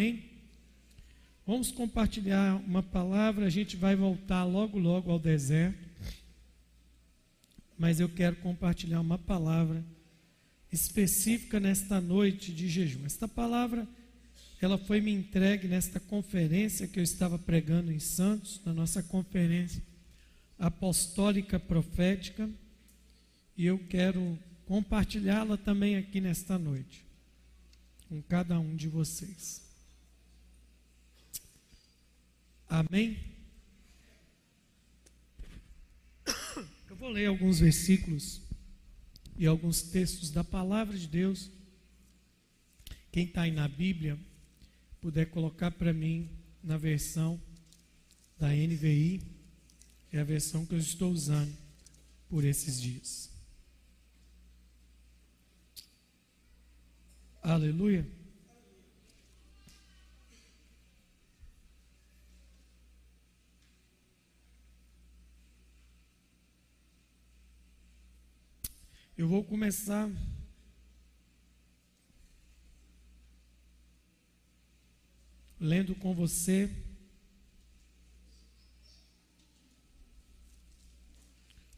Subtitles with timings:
[0.00, 0.24] Amém?
[1.46, 5.78] Vamos compartilhar uma palavra, a gente vai voltar logo, logo ao deserto.
[7.76, 9.84] Mas eu quero compartilhar uma palavra
[10.72, 13.04] específica nesta noite de jejum.
[13.04, 13.86] Esta palavra,
[14.58, 19.82] ela foi me entregue nesta conferência que eu estava pregando em Santos, na nossa conferência
[20.58, 22.48] apostólica profética,
[23.54, 27.04] e eu quero compartilhá-la também aqui nesta noite
[28.08, 29.68] com cada um de vocês.
[32.70, 33.18] Amém?
[36.88, 38.40] Eu vou ler alguns versículos
[39.36, 41.50] e alguns textos da palavra de Deus.
[43.10, 44.16] Quem está aí na Bíblia,
[45.00, 46.30] puder colocar para mim
[46.62, 47.42] na versão
[48.38, 49.20] da NVI,
[50.12, 51.52] é a versão que eu estou usando
[52.28, 53.32] por esses dias.
[57.42, 58.19] Aleluia.
[69.20, 70.10] Eu vou começar
[75.60, 76.74] lendo com você.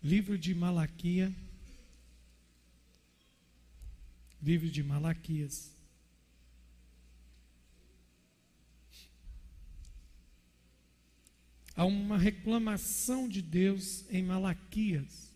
[0.01, 1.35] Livro de Malaquia,
[4.41, 5.75] livro de Malaquias.
[11.75, 15.32] Há uma reclamação de Deus em Malaquias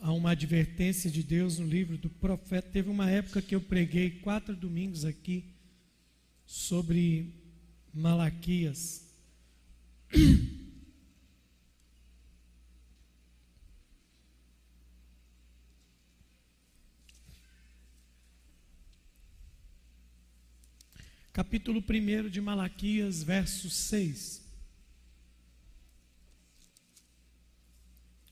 [0.00, 2.70] há uma advertência de Deus no livro do profeta.
[2.70, 5.44] Teve uma época que eu preguei quatro domingos aqui
[6.46, 7.34] sobre
[7.92, 9.06] Malaquias.
[21.32, 24.39] Capítulo 1 de Malaquias, verso 6.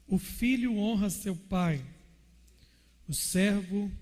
[0.09, 1.84] O filho honra seu pai,
[3.06, 3.93] o servo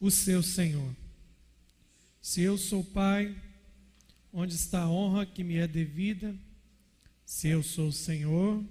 [0.00, 0.94] o seu senhor.
[2.20, 3.34] Se eu sou pai,
[4.32, 6.36] onde está a honra que me é devida?
[7.24, 8.64] Se eu sou o senhor,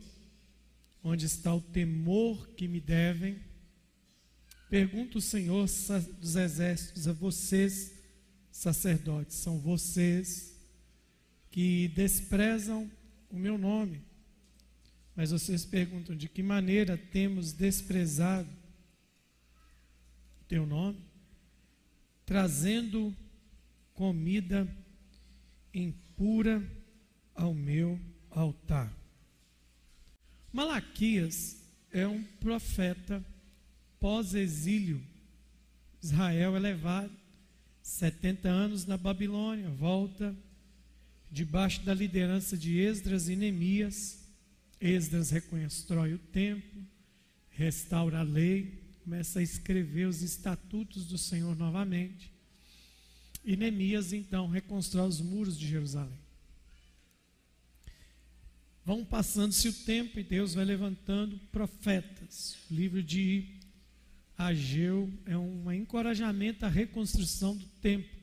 [1.01, 3.39] onde está o temor que me devem?
[4.69, 5.67] Pergunta o Senhor
[6.19, 7.93] dos exércitos a vocês,
[8.51, 10.53] sacerdotes, são vocês
[11.49, 12.89] que desprezam
[13.29, 14.01] o meu nome
[15.15, 18.49] mas vocês perguntam de que maneira temos desprezado
[20.47, 20.99] teu nome,
[22.25, 23.15] trazendo
[23.93, 24.67] comida
[25.73, 26.61] impura
[27.33, 27.99] ao meu
[28.29, 28.93] altar.
[30.51, 33.23] Malaquias é um profeta
[33.99, 35.01] pós-exílio.
[36.01, 37.11] Israel é levado
[37.81, 40.35] 70 anos na Babilônia, volta
[41.31, 44.24] debaixo da liderança de Esdras e Neemias
[44.79, 46.85] Esdras reconstrói o templo,
[47.49, 52.31] restaura a lei, começa a escrever os estatutos do Senhor novamente.
[53.43, 56.25] E Neemias então reconstrói os muros de Jerusalém.
[58.83, 62.57] Vão passando-se o tempo e Deus vai levantando profetas.
[62.69, 63.59] O livro de
[64.37, 68.15] Ageu é um encorajamento à reconstrução do templo.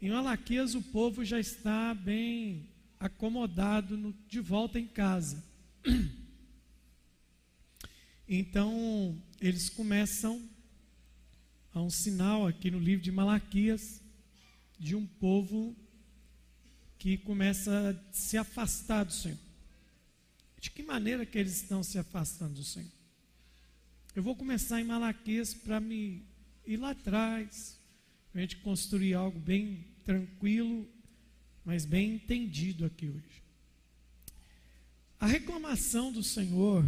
[0.00, 2.69] Em Malaquias o povo já está bem
[3.00, 5.42] acomodado no, de volta em casa.
[8.32, 10.48] Então, eles começam
[11.74, 14.00] a um sinal aqui no livro de Malaquias
[14.78, 15.74] de um povo
[16.96, 19.36] que começa a se afastar do Senhor.
[20.60, 22.92] De que maneira que eles estão se afastando do Senhor?
[24.14, 26.24] Eu vou começar em Malaquias para me
[26.64, 27.80] ir lá atrás,
[28.30, 30.88] para a gente construir algo bem tranquilo
[31.64, 33.42] mas bem entendido aqui hoje.
[35.18, 36.84] A reclamação do Senhor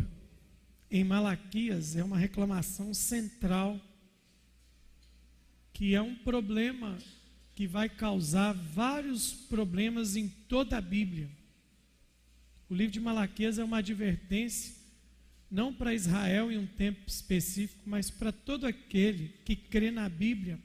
[0.90, 3.80] em Malaquias é uma reclamação central,
[5.72, 6.98] que é um problema
[7.54, 11.28] que vai causar vários problemas em toda a Bíblia.
[12.68, 14.74] O livro de Malaquias é uma advertência,
[15.50, 20.58] não para Israel em um tempo específico, mas para todo aquele que crê na Bíblia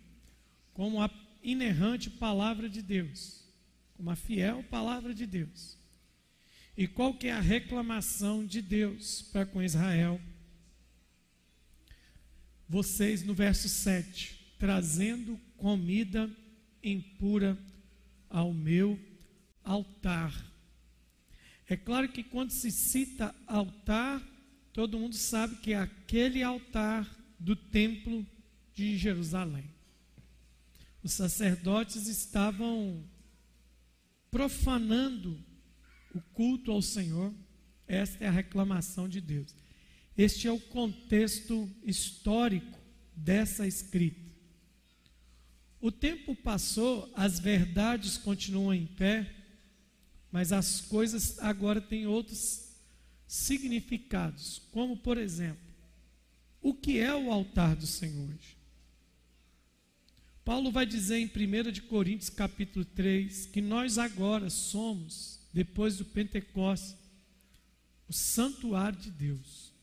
[0.74, 1.10] como a
[1.44, 3.37] inerrante palavra de Deus
[3.99, 5.77] uma fiel palavra de Deus.
[6.77, 10.21] E qual que é a reclamação de Deus para com Israel?
[12.69, 16.29] Vocês no verso 7, trazendo comida
[16.83, 17.57] impura
[18.29, 18.99] ao meu
[19.63, 20.33] altar.
[21.67, 24.21] É claro que quando se cita altar,
[24.71, 27.09] todo mundo sabe que é aquele altar
[27.39, 28.25] do templo
[28.73, 29.65] de Jerusalém.
[31.03, 33.03] Os sacerdotes estavam
[34.38, 35.44] profanando
[36.13, 37.34] o culto ao Senhor.
[37.88, 39.56] Esta é a reclamação de Deus.
[40.16, 42.78] Este é o contexto histórico
[43.16, 44.31] dessa escrita.
[45.81, 49.28] O tempo passou, as verdades continuam em pé,
[50.31, 52.75] mas as coisas agora têm outros
[53.28, 55.66] significados, como por exemplo,
[56.62, 58.36] o que é o altar do Senhor?
[60.47, 66.05] Paulo vai dizer em 1 de Coríntios capítulo 3 que nós agora somos, depois do
[66.05, 66.95] Pentecostes,
[68.07, 69.73] o santuário de Deus,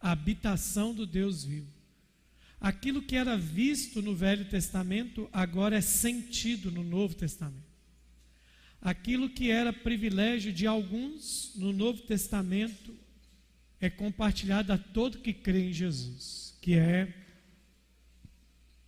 [0.00, 1.70] a habitação do Deus vivo.
[2.58, 7.68] Aquilo que era visto no Velho Testamento agora é sentido no Novo Testamento.
[8.80, 12.96] Aquilo que era privilégio de alguns no Novo Testamento
[13.78, 17.25] é compartilhado a todo que crê em Jesus, que é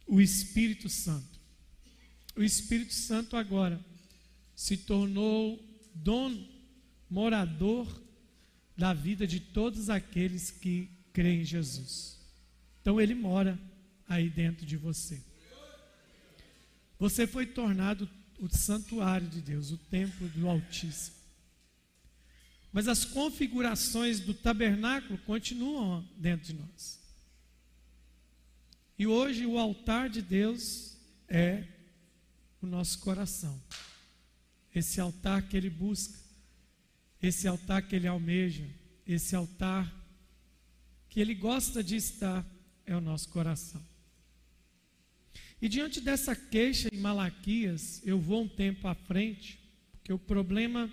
[0.09, 1.39] o Espírito Santo.
[2.35, 3.79] O Espírito Santo agora
[4.57, 5.63] se tornou
[5.95, 6.49] dono,
[7.09, 7.87] morador
[8.77, 12.19] da vida de todos aqueles que creem em Jesus.
[12.81, 13.59] Então ele mora
[14.09, 15.23] aí dentro de você.
[16.99, 18.09] Você foi tornado
[18.41, 21.17] o santuário de Deus, o templo do Altíssimo.
[22.73, 26.98] Mas as configurações do tabernáculo continuam dentro de nós.
[28.99, 30.97] E hoje o altar de Deus
[31.29, 31.65] é
[32.61, 33.63] o nosso coração.
[34.75, 36.19] Esse altar que ele busca,
[37.23, 38.69] esse altar que ele almeja,
[39.07, 39.95] esse altar
[41.09, 42.45] que ele gosta de estar
[42.85, 43.81] é o nosso coração.
[45.63, 49.61] E diante dessa queixa em Malaquias, eu vou um tempo à frente,
[49.93, 50.91] porque o problema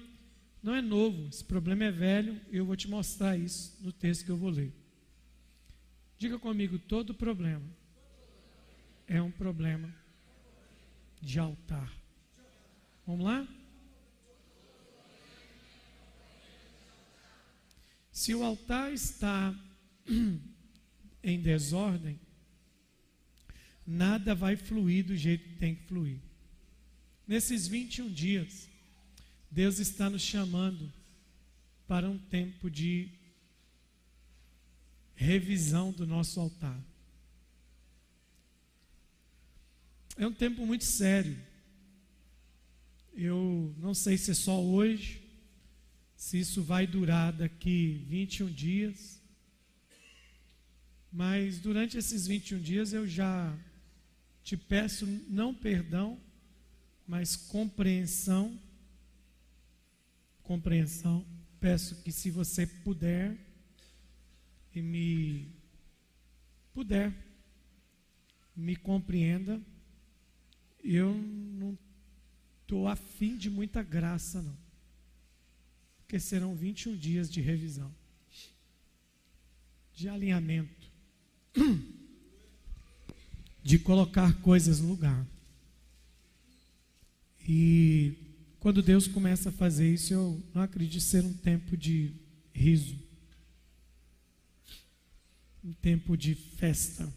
[0.62, 4.26] não é novo, esse problema é velho, e eu vou te mostrar isso no texto
[4.26, 4.72] que eu vou ler.
[6.18, 7.85] Diga comigo, todo problema
[9.08, 9.94] é um problema
[11.22, 11.92] de altar.
[13.06, 13.48] Vamos lá?
[18.12, 19.54] Se o altar está
[21.24, 22.20] em desordem,
[23.86, 26.20] nada vai fluir do jeito que tem que fluir.
[27.28, 28.70] Nesses 21 dias,
[29.52, 30.92] Deus está nos chamando
[31.88, 33.10] para um tempo de
[35.16, 36.80] revisão do nosso altar.
[40.18, 41.38] É um tempo muito sério.
[43.14, 45.22] Eu não sei se é só hoje,
[46.16, 49.22] se isso vai durar daqui 21 dias,
[51.12, 53.58] mas durante esses 21 dias eu já
[54.42, 56.18] te peço não perdão,
[57.06, 58.58] mas compreensão.
[60.44, 61.26] Compreensão.
[61.60, 63.38] Peço que se você puder
[64.74, 65.52] e me
[66.74, 67.14] puder,
[68.56, 69.62] me compreenda.
[70.86, 71.76] Eu não
[72.62, 74.56] estou afim de muita graça, não.
[75.98, 77.92] Porque serão 21 dias de revisão,
[79.96, 80.88] de alinhamento
[83.64, 85.26] de colocar coisas no lugar.
[87.48, 88.14] E
[88.60, 92.14] quando Deus começa a fazer isso, eu não acredito ser um tempo de
[92.54, 92.96] riso,
[95.64, 97.12] um tempo de festa,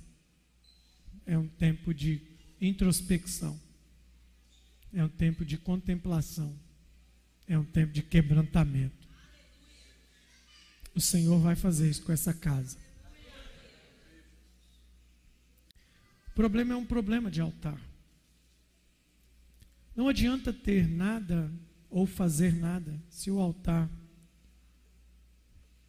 [1.26, 3.58] é um tempo de introspecção,
[4.92, 6.54] é um tempo de contemplação,
[7.46, 9.08] é um tempo de quebrantamento.
[10.94, 12.76] O Senhor vai fazer isso com essa casa.
[16.38, 17.80] problema é um problema de altar.
[19.96, 21.52] Não adianta ter nada
[21.90, 23.90] ou fazer nada se o altar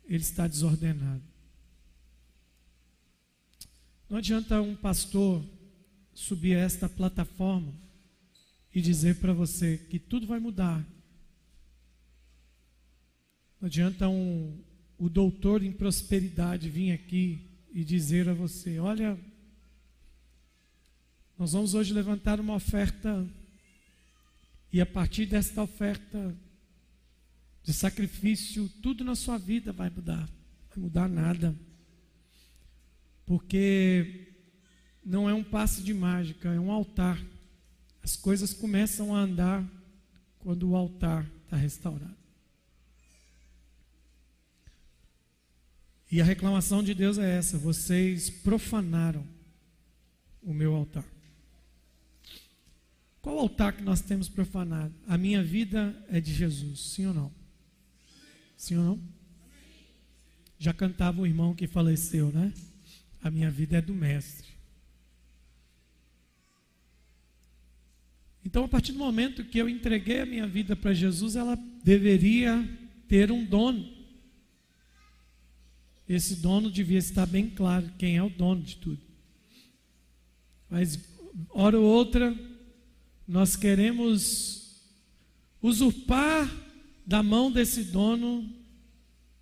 [0.06, 1.22] ele está desordenado.
[4.10, 5.46] Não adianta um pastor
[6.20, 7.74] subir a esta plataforma
[8.74, 10.86] e dizer para você que tudo vai mudar.
[13.60, 14.62] Não adianta um,
[14.98, 19.18] o doutor em prosperidade vir aqui e dizer a você: olha,
[21.38, 23.28] nós vamos hoje levantar uma oferta
[24.72, 26.38] e a partir desta oferta
[27.64, 30.30] de sacrifício, tudo na sua vida vai mudar.
[30.70, 31.56] Vai mudar nada.
[33.26, 34.29] Porque
[35.04, 37.20] não é um passe de mágica, é um altar.
[38.04, 39.64] As coisas começam a andar
[40.40, 42.18] quando o altar está restaurado.
[46.12, 49.26] E a reclamação de Deus é essa: vocês profanaram
[50.42, 51.06] o meu altar.
[53.22, 54.94] Qual altar que nós temos profanado?
[55.08, 57.32] A minha vida é de Jesus, sim ou não?
[58.56, 59.04] Sim ou não?
[60.58, 62.54] Já cantava o irmão que faleceu, né?
[63.22, 64.59] A minha vida é do Mestre.
[68.50, 72.68] Então, a partir do momento que eu entreguei a minha vida para Jesus, ela deveria
[73.08, 73.88] ter um dono.
[76.08, 79.00] Esse dono devia estar bem claro quem é o dono de tudo.
[80.68, 81.00] Mas,
[81.52, 82.36] hora ou outra,
[83.28, 84.82] nós queremos
[85.62, 86.52] usurpar
[87.06, 88.52] da mão desse dono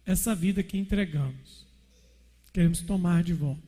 [0.06, 1.66] essa vida que entregamos.
[2.52, 3.68] Queremos tomar de volta.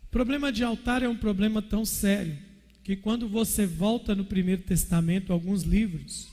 [0.11, 2.37] problema de altar é um problema tão sério
[2.83, 6.29] que quando você volta no Primeiro Testamento, alguns livros,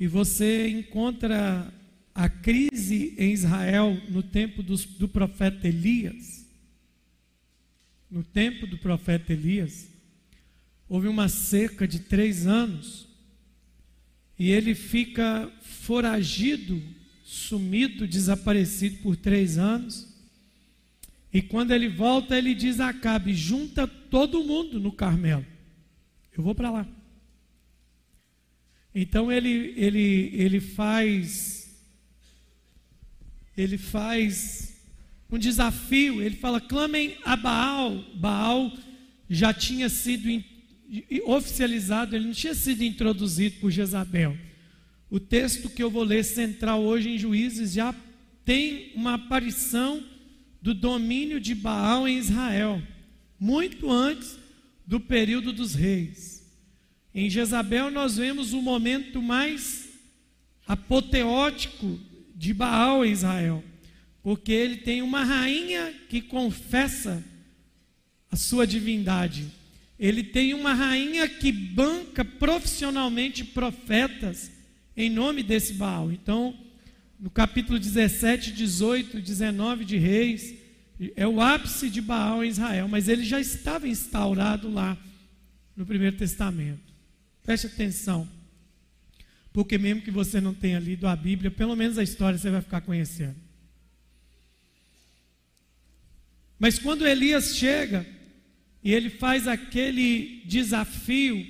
[0.00, 1.72] e você encontra
[2.12, 6.44] a crise em Israel no tempo do, do profeta Elias,
[8.10, 9.88] no tempo do profeta Elias,
[10.88, 13.06] houve uma seca de três anos,
[14.36, 16.82] e ele fica foragido,
[17.22, 20.13] sumido, desaparecido por três anos.
[21.34, 25.44] E quando ele volta, ele diz a Acabe: junta todo mundo no Carmelo.
[26.36, 26.86] Eu vou para lá.
[28.94, 31.64] Então ele, ele, ele faz
[33.56, 34.76] ele faz
[35.28, 38.04] um desafio, ele fala: clamem a Baal.
[38.14, 38.72] Baal
[39.28, 40.28] já tinha sido
[41.24, 44.38] oficializado, ele não tinha sido introduzido por Jezabel.
[45.10, 47.92] O texto que eu vou ler central hoje em Juízes já
[48.44, 50.13] tem uma aparição
[50.64, 52.82] do domínio de Baal em Israel,
[53.38, 54.38] muito antes
[54.86, 56.42] do período dos reis.
[57.14, 59.90] Em Jezabel nós vemos o momento mais
[60.66, 62.00] apoteótico
[62.34, 63.62] de Baal em Israel,
[64.22, 67.22] porque ele tem uma rainha que confessa
[68.30, 69.44] a sua divindade.
[69.98, 74.50] Ele tem uma rainha que banca profissionalmente profetas
[74.96, 76.10] em nome desse Baal.
[76.10, 76.56] Então,
[77.24, 80.56] no capítulo 17, 18, 19 de Reis,
[81.16, 84.94] é o ápice de Baal em Israel, mas ele já estava instaurado lá
[85.74, 86.92] no Primeiro Testamento.
[87.42, 88.28] Preste atenção,
[89.54, 92.60] porque mesmo que você não tenha lido a Bíblia, pelo menos a história você vai
[92.60, 93.36] ficar conhecendo.
[96.58, 98.06] Mas quando Elias chega
[98.82, 101.42] e ele faz aquele desafio,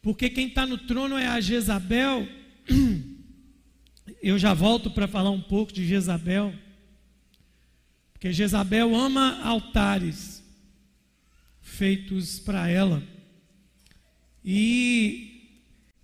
[0.00, 2.26] porque quem está no trono é a Jezabel,
[4.22, 6.54] eu já volto para falar um pouco de Jezabel.
[8.12, 10.44] Porque Jezabel ama altares
[11.60, 13.02] feitos para ela.
[14.44, 15.56] E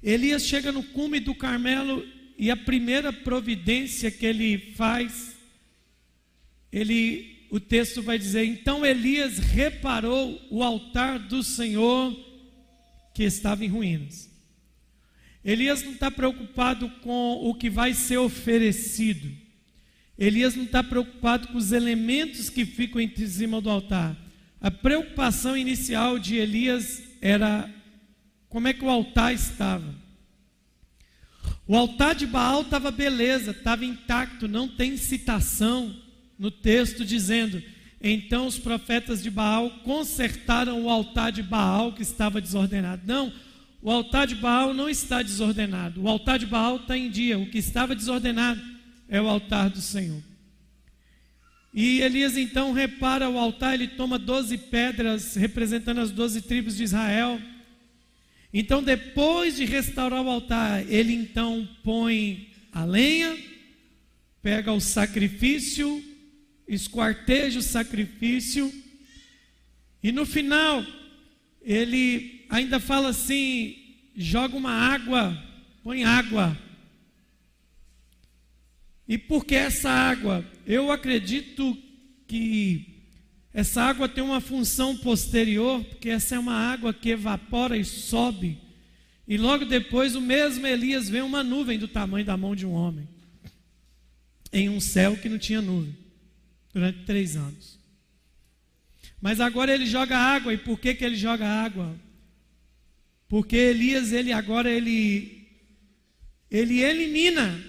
[0.03, 2.05] Elias chega no cume do Carmelo
[2.39, 5.37] e a primeira providência que ele faz,
[6.71, 12.15] ele, o texto vai dizer: então Elias reparou o altar do Senhor
[13.15, 14.36] que estava em ruínas.
[15.47, 19.31] Elias não está preocupado com o que vai ser oferecido.
[20.19, 24.17] Elias não está preocupado com os elementos que ficam em cima do altar.
[24.61, 27.73] A preocupação inicial de Elias era
[28.49, 29.95] como é que o altar estava.
[31.69, 35.95] O altar de Baal estava beleza, estava intacto, não tem citação
[36.37, 37.63] no texto dizendo:
[38.01, 43.03] então os profetas de Baal consertaram o altar de Baal que estava desordenado.
[43.07, 43.33] Não,
[43.87, 46.03] o altar de Baal não está desordenado.
[46.03, 47.39] O altar de Baal está em dia.
[47.39, 48.61] O que estava desordenado
[49.09, 50.21] é o altar do Senhor.
[51.73, 56.83] E Elias então repara o altar, ele toma doze pedras representando as doze tribos de
[56.83, 57.41] Israel.
[58.53, 63.39] Então, depois de restaurar o altar, ele então põe a lenha,
[64.43, 66.05] pega o sacrifício,
[66.67, 68.69] esquarteja o sacrifício,
[70.03, 70.85] e no final,
[71.63, 73.77] ele ainda fala assim:
[74.15, 75.37] joga uma água,
[75.83, 76.57] põe água
[79.09, 81.77] e porque essa água, eu acredito
[82.27, 83.05] que
[83.53, 88.59] essa água tem uma função posterior, porque essa é uma água que evapora e sobe.
[89.29, 92.73] E logo depois o mesmo Elias vê uma nuvem do tamanho da mão de um
[92.73, 93.09] homem,
[94.53, 95.97] em um céu que não tinha nuvem,
[96.75, 97.79] durante três anos.
[99.21, 101.95] Mas agora ele joga água, e por que, que ele joga água?
[103.29, 105.49] Porque Elias, ele agora ele,
[106.51, 107.61] ele elimina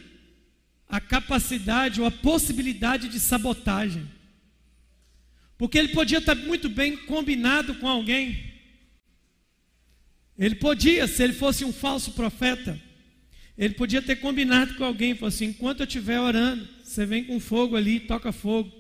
[0.88, 4.08] a capacidade ou a possibilidade de sabotagem.
[5.58, 8.54] Porque ele podia estar muito bem combinado com alguém.
[10.38, 12.80] Ele podia, se ele fosse um falso profeta,
[13.58, 17.40] ele podia ter combinado com alguém, falou assim: enquanto eu estiver orando, você vem com
[17.40, 18.72] fogo ali toca fogo.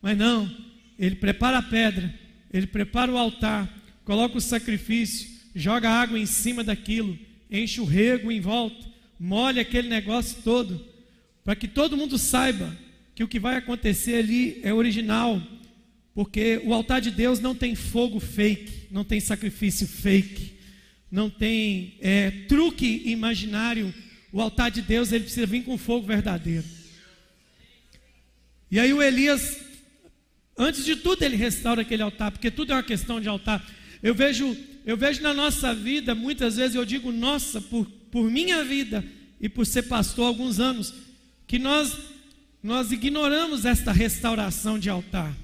[0.00, 0.50] Mas não,
[0.98, 2.12] ele prepara a pedra,
[2.50, 3.68] ele prepara o altar,
[4.04, 7.18] coloca o sacrifício, joga água em cima daquilo,
[7.50, 8.86] enche o rego em volta,
[9.18, 10.92] molha aquele negócio todo
[11.44, 12.76] para que todo mundo saiba
[13.14, 15.42] que o que vai acontecer ali é original.
[16.14, 20.58] Porque o altar de Deus não tem fogo fake, não tem sacrifício fake,
[21.10, 23.92] não tem é, truque imaginário.
[24.32, 26.64] O altar de Deus ele precisa vir com fogo verdadeiro.
[28.70, 29.58] E aí o Elias,
[30.56, 33.66] antes de tudo, ele restaura aquele altar, porque tudo é uma questão de altar.
[34.02, 38.64] Eu vejo, eu vejo na nossa vida, muitas vezes eu digo, nossa, por, por minha
[38.64, 39.04] vida
[39.40, 40.92] e por ser pastor há alguns anos,
[41.46, 41.96] que nós,
[42.62, 45.34] nós ignoramos esta restauração de altar.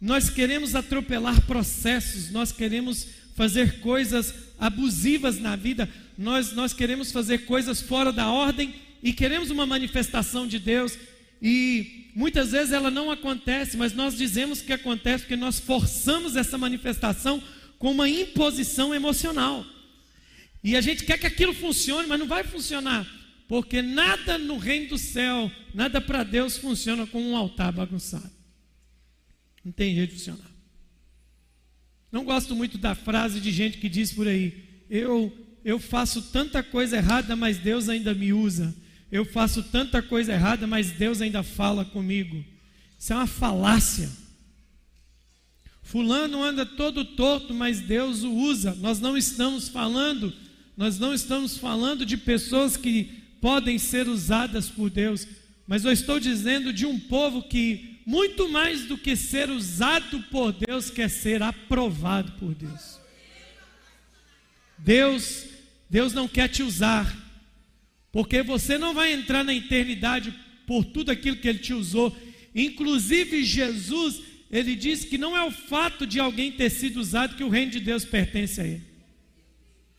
[0.00, 3.06] Nós queremos atropelar processos, nós queremos
[3.36, 9.50] fazer coisas abusivas na vida, nós, nós queremos fazer coisas fora da ordem e queremos
[9.50, 10.98] uma manifestação de Deus
[11.40, 16.58] e muitas vezes ela não acontece, mas nós dizemos que acontece porque nós forçamos essa
[16.58, 17.42] manifestação
[17.80, 19.64] com uma imposição emocional.
[20.62, 23.08] E a gente quer que aquilo funcione, mas não vai funcionar,
[23.48, 28.30] porque nada no reino do céu, nada para Deus funciona com um altar bagunçado.
[29.64, 30.50] Não tem jeito de funcionar.
[32.12, 35.32] Não gosto muito da frase de gente que diz por aí: eu,
[35.64, 38.76] eu faço tanta coisa errada, mas Deus ainda me usa.
[39.10, 42.44] Eu faço tanta coisa errada, mas Deus ainda fala comigo.
[42.98, 44.10] Isso é uma falácia.
[45.82, 48.74] Fulano anda todo torto, mas Deus o usa.
[48.80, 50.32] Nós não estamos falando,
[50.76, 55.26] nós não estamos falando de pessoas que podem ser usadas por Deus,
[55.66, 60.52] mas eu estou dizendo de um povo que muito mais do que ser usado por
[60.52, 62.98] Deus, quer ser aprovado por Deus.
[64.76, 65.46] Deus,
[65.88, 67.06] Deus não quer te usar,
[68.10, 70.34] porque você não vai entrar na eternidade
[70.66, 72.16] por tudo aquilo que Ele te usou.
[72.54, 77.44] Inclusive Jesus, ele diz que não é o fato de alguém ter sido usado que
[77.44, 78.82] o reino de Deus pertence a ele.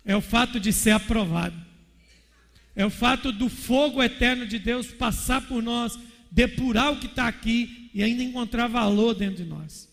[0.04, 1.56] É o fato de ser aprovado.
[2.76, 5.98] É o fato do fogo eterno de Deus passar por nós,
[6.30, 9.90] depurar o que está aqui e ainda encontrar valor dentro de nós.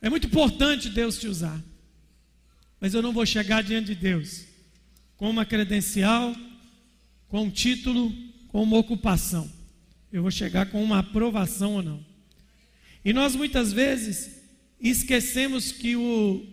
[0.00, 1.62] É muito importante Deus te usar,
[2.80, 4.44] mas eu não vou chegar diante de Deus
[5.16, 6.34] com uma credencial,
[7.28, 8.12] com um título,
[8.48, 9.50] com uma ocupação.
[10.12, 12.13] Eu vou chegar com uma aprovação ou não.
[13.04, 14.40] E nós muitas vezes
[14.80, 16.46] esquecemos que o.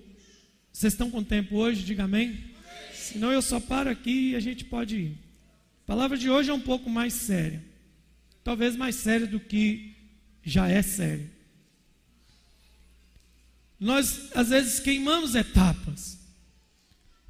[0.74, 1.84] Vocês estão com tempo hoje?
[1.84, 2.44] Diga amém.
[2.94, 5.18] Senão eu só paro aqui e a gente pode ir.
[5.84, 7.64] A palavra de hoje é um pouco mais séria.
[8.44, 9.96] Talvez mais séria do que
[10.44, 11.30] já é sério.
[13.80, 16.20] Nós, às vezes, queimamos etapas,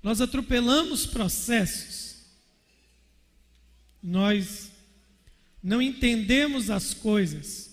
[0.03, 2.17] nós atropelamos processos,
[4.03, 4.69] nós
[5.63, 7.70] não entendemos as coisas.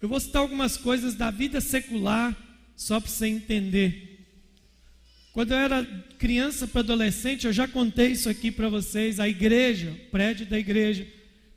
[0.00, 2.36] Eu vou citar algumas coisas da vida secular,
[2.76, 4.16] só para você entender.
[5.32, 5.84] Quando eu era
[6.18, 9.20] criança para adolescente, eu já contei isso aqui para vocês.
[9.20, 11.06] A igreja, o prédio da igreja,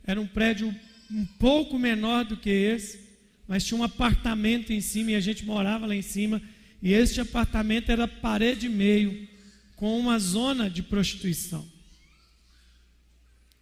[0.04, 0.74] era um prédio
[1.10, 3.00] um pouco menor do que esse,
[3.46, 6.40] mas tinha um apartamento em cima e a gente morava lá em cima.
[6.82, 9.28] E este apartamento era parede e meio,
[9.76, 11.66] com uma zona de prostituição.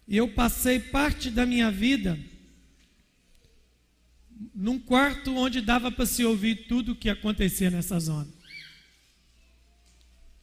[0.07, 2.17] E eu passei parte da minha vida
[4.55, 8.27] num quarto onde dava para se ouvir tudo o que acontecia nessa zona.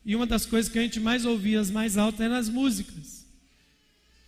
[0.05, 3.27] E uma das coisas que a gente mais ouvia, as mais altas, eram as músicas.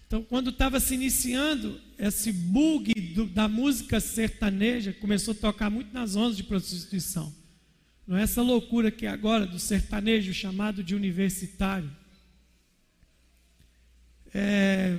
[0.06, 5.92] Então, quando estava se iniciando, esse bug do, da música sertaneja começou a tocar muito
[5.92, 7.32] nas ondas de prostituição.
[8.06, 11.94] Não é essa loucura que é agora do sertanejo chamado de universitário.
[14.32, 14.98] É,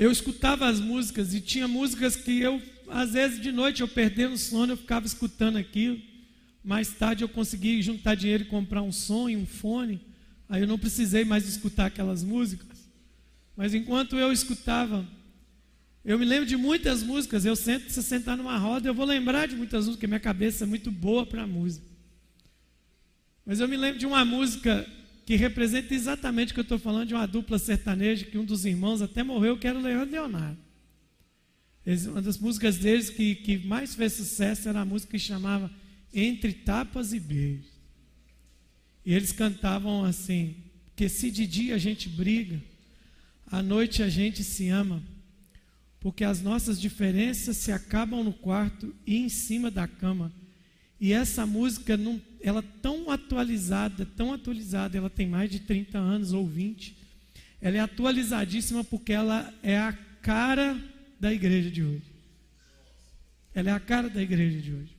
[0.00, 4.32] eu escutava as músicas e tinha músicas que eu, às vezes de noite, eu perdendo
[4.32, 6.00] o sono, eu ficava escutando aquilo.
[6.64, 10.00] Mais tarde eu consegui juntar dinheiro e comprar um som e um fone.
[10.48, 12.78] Aí eu não precisei mais escutar aquelas músicas.
[13.54, 15.06] Mas enquanto eu escutava,
[16.02, 17.44] eu me lembro de muitas músicas.
[17.44, 20.64] Eu sento, se sentar numa roda, eu vou lembrar de muitas músicas, porque minha cabeça
[20.64, 21.84] é muito boa para música.
[23.44, 24.86] Mas eu me lembro de uma música
[25.24, 28.64] que representa exatamente o que eu estou falando, de uma dupla sertaneja, que um dos
[28.64, 30.58] irmãos até morreu, que era o Leandro Leonardo.
[32.08, 35.70] Uma das músicas deles que, que mais fez sucesso era a música que chamava
[36.12, 37.70] Entre Tapas e Beijos.
[39.04, 40.56] E eles cantavam assim:
[40.94, 42.60] que se de dia a gente briga,
[43.46, 45.02] à noite a gente se ama,
[45.98, 50.32] porque as nossas diferenças se acabam no quarto e em cima da cama.
[51.00, 56.32] E essa música, não, ela tão atualizada, tão atualizada, ela tem mais de 30 anos
[56.32, 56.96] ou 20.
[57.60, 60.78] Ela é atualizadíssima porque ela é a cara
[61.18, 62.10] da igreja de hoje.
[63.54, 64.96] Ela é a cara da igreja de hoje.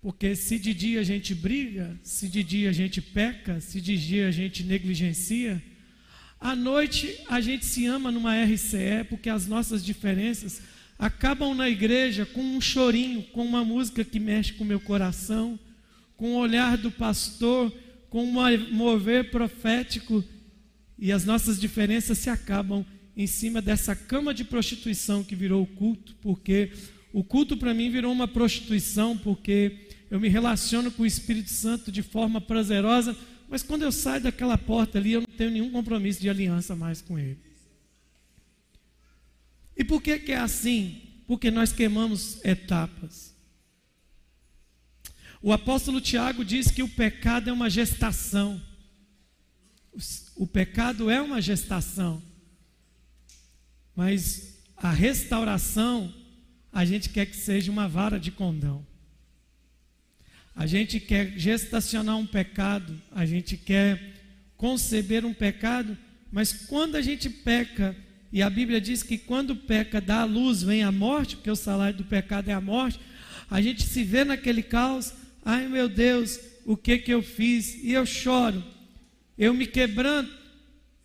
[0.00, 3.96] Porque se de dia a gente briga, se de dia a gente peca, se de
[3.96, 5.62] dia a gente negligencia,
[6.40, 10.60] à noite a gente se ama numa RCE porque as nossas diferenças
[11.02, 15.58] acabam na igreja com um chorinho, com uma música que mexe com o meu coração,
[16.16, 17.72] com o olhar do pastor,
[18.08, 20.22] com um mover profético,
[20.96, 22.86] e as nossas diferenças se acabam
[23.16, 26.70] em cima dessa cama de prostituição que virou o culto, porque
[27.12, 31.90] o culto para mim virou uma prostituição, porque eu me relaciono com o Espírito Santo
[31.90, 33.16] de forma prazerosa,
[33.48, 37.02] mas quando eu saio daquela porta ali, eu não tenho nenhum compromisso de aliança mais
[37.02, 37.38] com Ele.
[39.76, 41.02] E por que, que é assim?
[41.26, 43.34] Porque nós queimamos etapas.
[45.40, 48.62] O apóstolo Tiago diz que o pecado é uma gestação.
[50.36, 52.22] O pecado é uma gestação.
[53.94, 56.12] Mas a restauração,
[56.72, 58.86] a gente quer que seja uma vara de condão.
[60.54, 64.14] A gente quer gestacionar um pecado, a gente quer
[64.56, 65.96] conceber um pecado,
[66.30, 67.96] mas quando a gente peca,
[68.32, 71.56] e a Bíblia diz que quando peca dá a luz, vem a morte, porque o
[71.56, 72.98] salário do pecado é a morte.
[73.50, 75.12] A gente se vê naquele caos,
[75.44, 77.82] ai meu Deus, o que que eu fiz?
[77.84, 78.64] E eu choro,
[79.36, 80.32] eu me quebranto,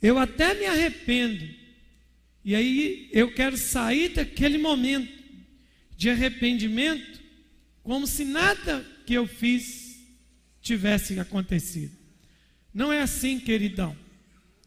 [0.01, 1.45] eu até me arrependo.
[2.45, 5.11] E aí eu quero sair daquele momento
[5.97, 7.19] de arrependimento,
[7.83, 9.99] como se nada que eu fiz
[10.61, 11.91] tivesse acontecido.
[12.73, 13.97] Não é assim, queridão.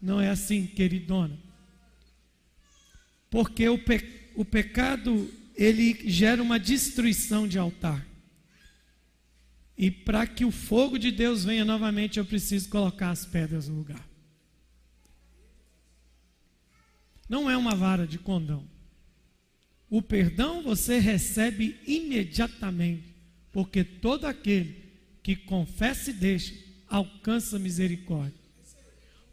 [0.03, 1.39] Não é assim, queridona.
[3.31, 4.03] Porque o, pe
[4.35, 8.07] o pecado, ele gera uma destruição de altar.
[9.79, 13.77] E para que o fogo de Deus venha novamente, eu preciso colocar as pedras no
[13.77, 14.07] lugar.
[17.29, 18.69] Não é uma vara de condão.
[19.89, 23.15] O perdão você recebe imediatamente,
[23.53, 24.91] porque todo aquele
[25.23, 26.55] que confessa e deixa
[26.89, 28.40] alcança misericórdia.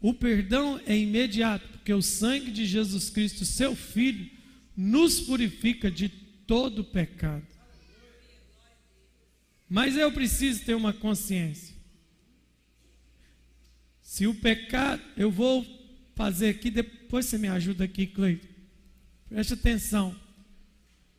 [0.00, 4.30] O perdão é imediato, porque o sangue de Jesus Cristo, seu Filho,
[4.76, 7.46] nos purifica de todo pecado.
[9.68, 11.74] Mas eu preciso ter uma consciência.
[14.00, 15.66] Se o pecado, eu vou
[16.14, 18.48] fazer aqui, depois você me ajuda aqui, Cleiton.
[19.28, 20.16] Preste atenção.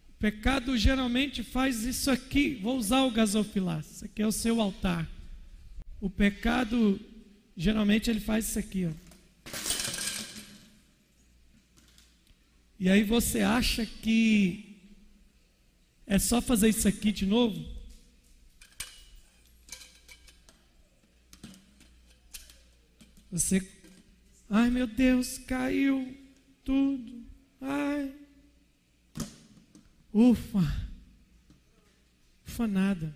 [0.09, 2.55] O pecado geralmente faz isso aqui.
[2.55, 3.81] Vou usar o gasofilar.
[3.81, 5.07] Isso aqui é o seu altar.
[6.01, 6.99] O pecado
[7.59, 8.91] Geralmente ele faz isso aqui, ó.
[12.79, 14.77] E aí você acha que
[16.07, 17.61] é só fazer isso aqui de novo?
[23.29, 23.61] Você,
[24.49, 26.17] ai meu Deus, caiu
[26.63, 27.25] tudo.
[27.59, 28.15] Ai.
[30.13, 30.61] Ufa.
[32.47, 33.13] Ufa nada.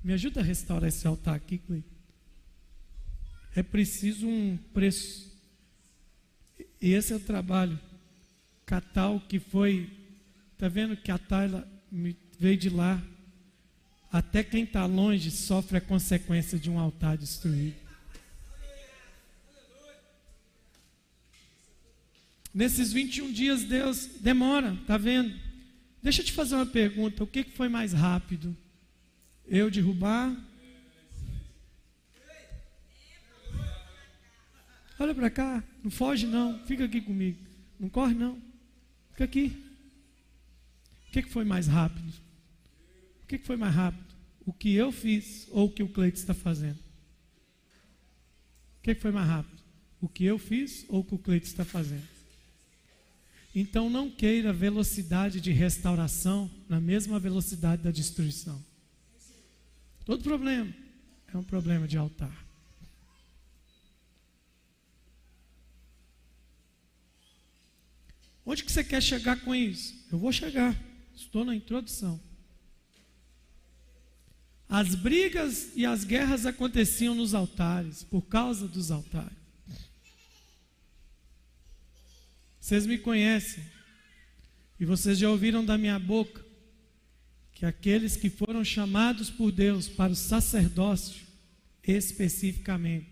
[0.00, 1.91] Me ajuda a restaurar esse altar aqui, Cleiton
[3.54, 5.30] é preciso um preço.
[6.80, 7.78] E esse é o trabalho.
[8.64, 9.90] Catal, que foi.
[10.54, 11.68] Está vendo que a Tayla
[12.38, 13.02] veio de lá.
[14.10, 17.76] Até quem está longe sofre a consequência de um altar destruído.
[22.54, 25.34] Nesses 21 dias, Deus demora, está vendo?
[26.02, 28.54] Deixa eu te fazer uma pergunta: o que foi mais rápido?
[29.46, 30.36] Eu derrubar
[35.02, 37.36] Olha para cá, não foge não, fica aqui comigo.
[37.76, 38.40] Não corre não,
[39.10, 39.60] fica aqui.
[41.08, 42.08] O que, que foi mais rápido?
[43.24, 44.14] O que, que foi mais rápido?
[44.46, 46.78] O que eu fiz ou o que o Cleito está fazendo?
[48.78, 49.60] O que, que foi mais rápido?
[50.00, 52.06] O que eu fiz ou o que o Cleito está fazendo?
[53.52, 58.64] Então não queira velocidade de restauração na mesma velocidade da destruição.
[60.04, 60.72] Todo problema
[61.26, 62.41] é um problema de altar.
[68.44, 69.94] Onde que você quer chegar com isso?
[70.10, 70.76] Eu vou chegar.
[71.14, 72.20] Estou na introdução.
[74.68, 79.36] As brigas e as guerras aconteciam nos altares, por causa dos altares.
[82.58, 83.62] Vocês me conhecem,
[84.80, 86.42] e vocês já ouviram da minha boca,
[87.52, 91.20] que aqueles que foram chamados por Deus para o sacerdócio,
[91.86, 93.08] especificamente,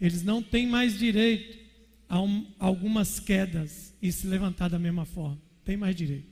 [0.00, 1.65] eles não têm mais direito
[2.10, 5.40] um, algumas quedas e se levantar da mesma forma.
[5.64, 6.28] Tem mais direito.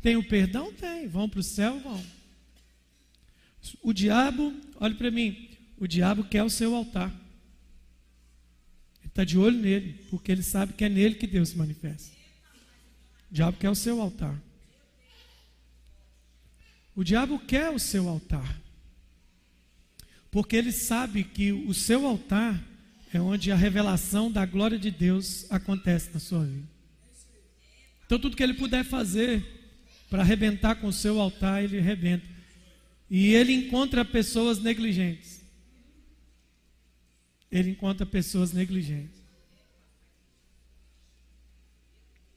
[0.00, 0.72] Tem o perdão?
[0.72, 1.06] Tem.
[1.06, 1.78] Vão para o céu?
[1.80, 2.02] Vão.
[3.82, 7.10] O diabo, olhe para mim, o diabo quer o seu altar.
[9.00, 12.16] Ele está de olho nele, porque ele sabe que é nele que Deus se manifesta.
[13.30, 14.40] O diabo quer o seu altar.
[16.94, 18.60] O diabo quer o seu altar.
[20.30, 22.62] Porque ele sabe que o seu altar
[23.16, 26.68] é onde a revelação da glória de Deus acontece na sua vida.
[28.04, 29.44] Então, tudo que ele puder fazer
[30.08, 32.26] para arrebentar com o seu altar, ele arrebenta.
[33.10, 35.40] E ele encontra pessoas negligentes.
[37.50, 39.16] Ele encontra pessoas negligentes.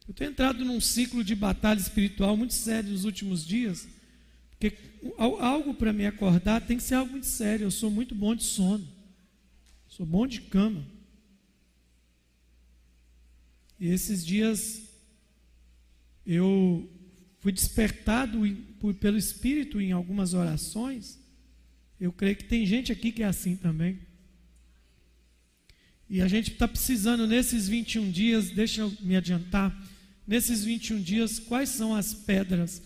[0.07, 3.87] Eu tenho entrado num ciclo de batalha espiritual muito sério nos últimos dias,
[4.49, 4.75] porque
[5.17, 7.65] algo para me acordar tem que ser algo muito sério.
[7.65, 8.87] Eu sou muito bom de sono,
[9.99, 10.88] sou bom de cama.
[13.77, 14.81] E esses dias
[16.25, 16.89] eu
[17.39, 18.39] fui despertado
[19.01, 21.19] pelo Espírito em algumas orações.
[21.99, 23.99] Eu creio que tem gente aqui que é assim também.
[26.09, 29.77] E a gente está precisando nesses 21 dias, deixa eu me adiantar,
[30.25, 32.81] nesses 21 dias, quais são as pedras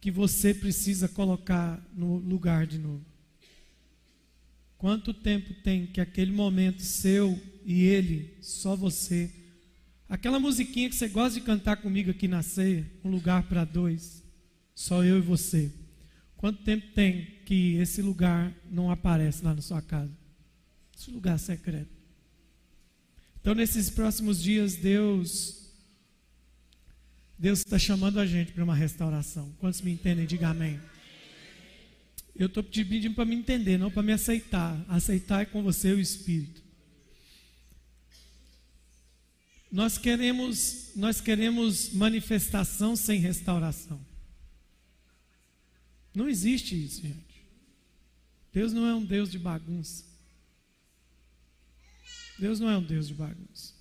[0.00, 3.11] que você precisa colocar no lugar de novo?
[4.82, 9.32] Quanto tempo tem que aquele momento seu e ele, só você,
[10.08, 14.24] aquela musiquinha que você gosta de cantar comigo aqui na ceia, um lugar para dois,
[14.74, 15.72] só eu e você.
[16.36, 20.10] Quanto tempo tem que esse lugar não aparece lá na sua casa?
[20.98, 21.92] Esse lugar secreto.
[23.40, 25.62] Então, nesses próximos dias, Deus
[27.38, 29.54] Deus está chamando a gente para uma restauração.
[29.60, 30.26] Quantos me entendem?
[30.26, 30.80] Diga amém.
[32.34, 34.82] Eu estou pedindo para me entender, não para me aceitar.
[34.88, 36.62] Aceitar é com você o Espírito.
[39.70, 44.00] Nós queremos, nós queremos manifestação sem restauração.
[46.14, 47.42] Não existe isso, gente.
[48.52, 50.04] Deus não é um Deus de bagunça.
[52.38, 53.72] Deus não é um Deus de bagunça.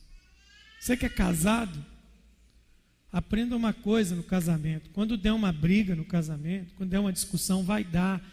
[0.80, 1.86] Você que é casado,
[3.12, 7.64] Aprenda uma coisa no casamento: quando der uma briga no casamento, quando der uma discussão,
[7.64, 8.26] vai dar,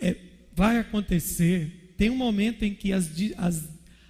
[0.00, 0.16] é,
[0.54, 1.94] vai acontecer.
[1.96, 3.68] Tem um momento em que as, as,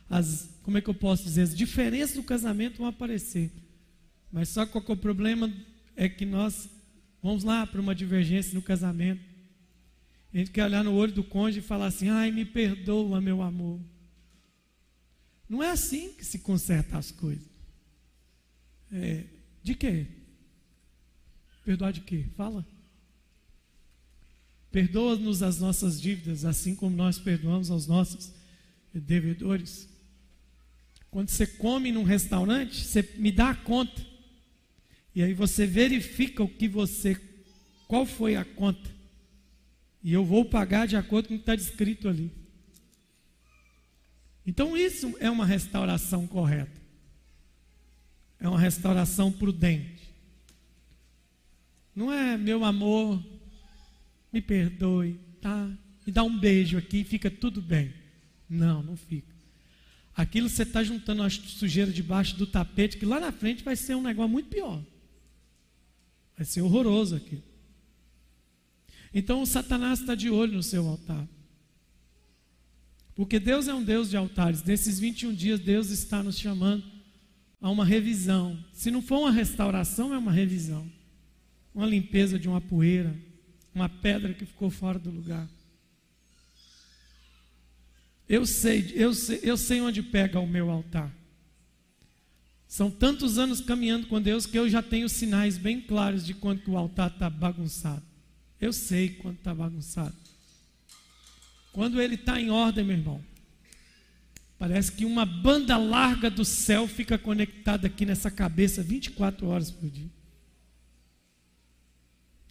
[0.08, 3.50] as, como é que eu posso dizer, as diferenças do casamento vão aparecer.
[4.32, 5.52] Mas só que o problema
[5.96, 6.68] é que nós
[7.22, 9.22] vamos lá para uma divergência no casamento.
[10.32, 13.40] A gente quer olhar no olho do cônjuge e falar assim: ai, me perdoa, meu
[13.40, 13.80] amor.
[15.48, 17.46] Não é assim que se conserta as coisas.
[18.90, 19.24] É,
[19.62, 20.06] de quê?
[21.64, 22.26] Perdoar de quê?
[22.36, 22.66] Fala.
[24.74, 28.32] Perdoa-nos as nossas dívidas, assim como nós perdoamos aos nossos
[28.92, 29.88] devedores.
[31.12, 34.04] Quando você come num restaurante, você me dá a conta.
[35.14, 37.16] E aí você verifica o que você,
[37.86, 38.90] qual foi a conta.
[40.02, 42.32] E eu vou pagar de acordo com o que está descrito ali.
[44.44, 46.84] Então isso é uma restauração correta
[48.44, 50.12] é uma restauração prudente.
[51.96, 53.22] Não é, meu amor,
[54.34, 55.70] me perdoe, tá?
[56.04, 57.94] Me dá um beijo aqui fica tudo bem.
[58.50, 59.32] Não, não fica.
[60.14, 63.94] Aquilo você está juntando a sujeira debaixo do tapete, que lá na frente vai ser
[63.94, 64.82] um negócio muito pior.
[66.36, 67.40] Vai ser horroroso aqui.
[69.12, 71.28] Então o Satanás está de olho no seu altar.
[73.14, 74.64] Porque Deus é um Deus de altares.
[74.64, 76.82] Nesses 21 dias, Deus está nos chamando
[77.60, 78.58] a uma revisão.
[78.72, 80.90] Se não for uma restauração, é uma revisão.
[81.72, 83.16] Uma limpeza de uma poeira,
[83.74, 85.48] uma pedra que ficou fora do lugar.
[88.28, 91.12] Eu sei, eu sei, eu sei onde pega o meu altar.
[92.66, 96.66] São tantos anos caminhando com Deus que eu já tenho sinais bem claros de quando
[96.68, 98.02] o altar está bagunçado.
[98.60, 100.14] Eu sei quando está bagunçado.
[101.72, 103.22] Quando ele está em ordem, meu irmão,
[104.58, 109.90] Parece que uma banda larga do céu fica conectada aqui nessa cabeça 24 horas por
[109.90, 110.08] dia.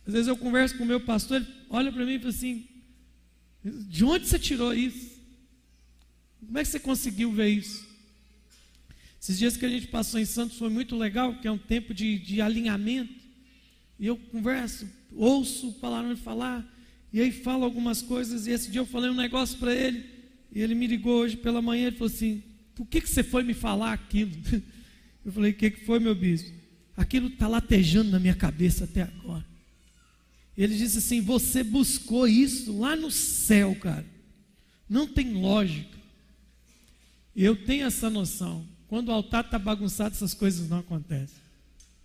[0.05, 2.67] Às vezes eu converso com o meu pastor, ele olha para mim e fala assim:
[3.63, 5.13] De onde você tirou isso?
[6.45, 7.87] Como é que você conseguiu ver isso?
[9.21, 11.93] Esses dias que a gente passou em Santos foi muito legal, que é um tempo
[11.93, 13.13] de, de alinhamento.
[13.97, 16.69] E eu converso, ouço o palavra falar,
[17.13, 18.47] e aí falo algumas coisas.
[18.47, 20.03] E esse dia eu falei um negócio para ele.
[20.51, 22.43] E ele me ligou hoje pela manhã e falou assim:
[22.75, 24.31] Por que, que você foi me falar aquilo?
[25.25, 26.51] Eu falei: O que, que foi, meu bispo?
[26.97, 29.52] Aquilo está latejando na minha cabeça até agora.
[30.57, 34.05] Ele disse assim: Você buscou isso lá no céu, cara.
[34.87, 35.97] Não tem lógica.
[37.35, 38.67] Eu tenho essa noção.
[38.87, 41.37] Quando o altar está bagunçado, essas coisas não acontecem.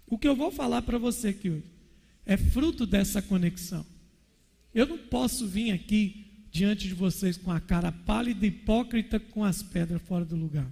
[0.07, 1.79] O que eu vou falar para você aqui hoje
[2.25, 3.85] é fruto dessa conexão.
[4.75, 9.63] Eu não posso vir aqui diante de vocês com a cara pálida, hipócrita, com as
[9.63, 10.71] pedras fora do lugar.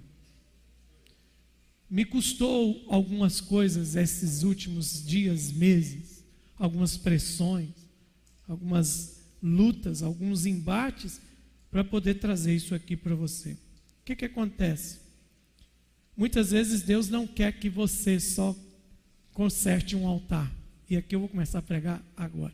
[1.89, 6.16] Me custou algumas coisas esses últimos dias, meses,
[6.57, 7.69] algumas pressões,
[8.47, 11.21] algumas lutas, alguns embates,
[11.69, 13.51] para poder trazer isso aqui para você.
[13.51, 13.57] O
[14.05, 14.99] que, que acontece?
[16.15, 18.55] Muitas vezes Deus não quer que você só
[19.33, 20.51] conserte um altar.
[20.89, 22.53] E aqui eu vou começar a pregar agora.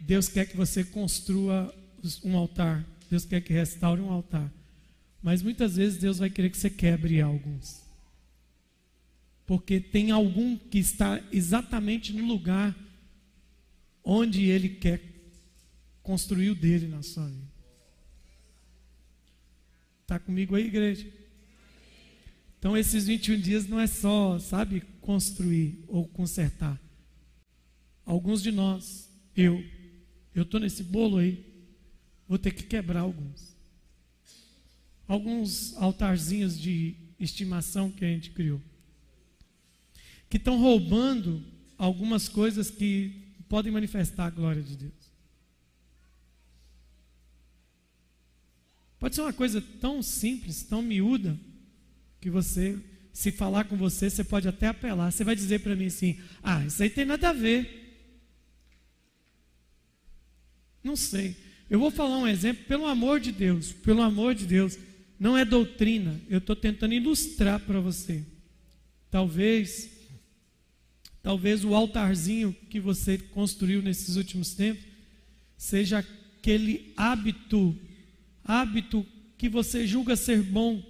[0.00, 1.74] Deus quer que você construa
[2.22, 2.86] um altar.
[3.10, 4.52] Deus quer que restaure um altar.
[5.22, 7.87] Mas muitas vezes Deus vai querer que você quebre alguns.
[9.48, 12.76] Porque tem algum que está exatamente no lugar
[14.04, 15.00] onde Ele quer
[16.02, 17.48] construir o dele na sua vida.
[20.02, 21.10] Está comigo aí, igreja?
[22.58, 26.78] Então, esses 21 dias não é só, sabe, construir ou consertar.
[28.04, 29.64] Alguns de nós, eu,
[30.34, 31.42] eu estou nesse bolo aí,
[32.28, 33.56] vou ter que quebrar alguns.
[35.06, 38.60] Alguns altarzinhos de estimação que a gente criou.
[40.28, 41.42] Que estão roubando
[41.76, 44.92] algumas coisas que podem manifestar a glória de Deus.
[48.98, 51.38] Pode ser uma coisa tão simples, tão miúda,
[52.20, 52.76] que você,
[53.12, 55.12] se falar com você, você pode até apelar.
[55.12, 57.78] Você vai dizer para mim assim: ah, isso aí tem nada a ver.
[60.82, 61.36] Não sei.
[61.70, 64.78] Eu vou falar um exemplo, pelo amor de Deus, pelo amor de Deus.
[65.18, 68.24] Não é doutrina, eu estou tentando ilustrar para você.
[69.10, 69.90] Talvez,
[71.22, 74.84] talvez o altarzinho que você construiu nesses últimos tempos
[75.56, 77.76] seja aquele hábito,
[78.44, 79.04] hábito
[79.36, 80.82] que você julga ser bom,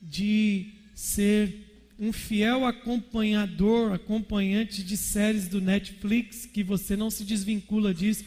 [0.00, 1.66] de ser
[1.98, 8.24] um fiel acompanhador, acompanhante de séries do Netflix, que você não se desvincula disso,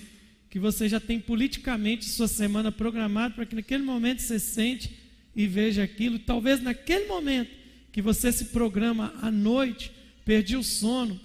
[0.49, 4.97] que você já tem politicamente sua semana programada para que naquele momento você sente
[5.35, 6.17] e veja aquilo.
[6.17, 7.51] Talvez naquele momento
[7.91, 9.91] que você se programa à noite,
[10.30, 11.20] perdi o sono,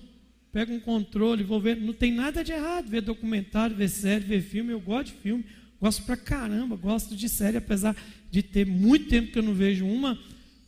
[0.51, 1.77] pega um controle, vou ver.
[1.77, 4.73] Não tem nada de errado ver documentário, ver série, ver filme.
[4.73, 5.45] Eu gosto de filme,
[5.79, 7.95] gosto pra caramba, gosto de série, apesar
[8.31, 10.19] de ter muito tempo que eu não vejo uma,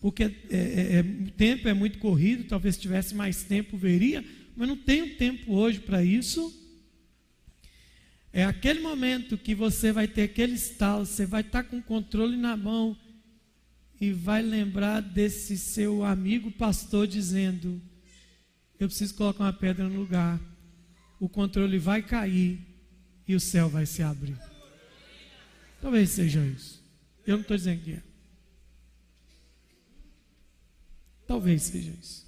[0.03, 2.45] porque é, é, é, o tempo é muito corrido.
[2.45, 4.23] Talvez se tivesse mais tempo veria,
[4.55, 6.55] mas não tenho tempo hoje para isso.
[8.35, 12.37] É aquele momento que você vai ter aquele estalo, você vai estar com o controle
[12.37, 12.95] na mão
[13.99, 17.81] e vai lembrar desse seu amigo pastor dizendo:
[18.79, 20.41] Eu preciso colocar uma pedra no lugar.
[21.19, 22.61] O controle vai cair
[23.27, 24.37] e o céu vai se abrir.
[25.81, 26.83] Talvez seja isso.
[27.27, 28.03] Eu não estou dizendo que é.
[31.27, 32.27] Talvez seja isso.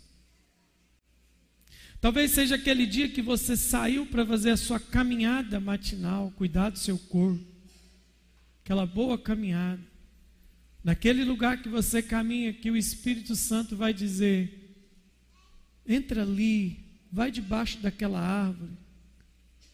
[2.00, 6.78] Talvez seja aquele dia que você saiu para fazer a sua caminhada matinal, cuidar do
[6.78, 7.44] seu corpo,
[8.62, 9.82] aquela boa caminhada.
[10.82, 14.57] Naquele lugar que você caminha, que o Espírito Santo vai dizer:
[15.88, 16.78] entra ali,
[17.10, 18.72] vai debaixo daquela árvore,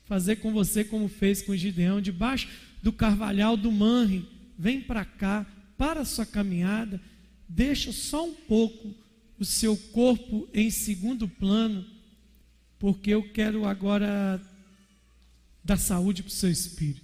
[0.05, 2.49] fazer com você como fez com Gideão, debaixo
[2.83, 5.45] do carvalhal do Manre, vem para cá,
[5.77, 7.01] para a sua caminhada,
[7.49, 8.95] deixa só um pouco
[9.39, 11.85] o seu corpo em segundo plano
[12.85, 14.39] porque eu quero agora
[15.65, 17.01] dar saúde para o seu espírito.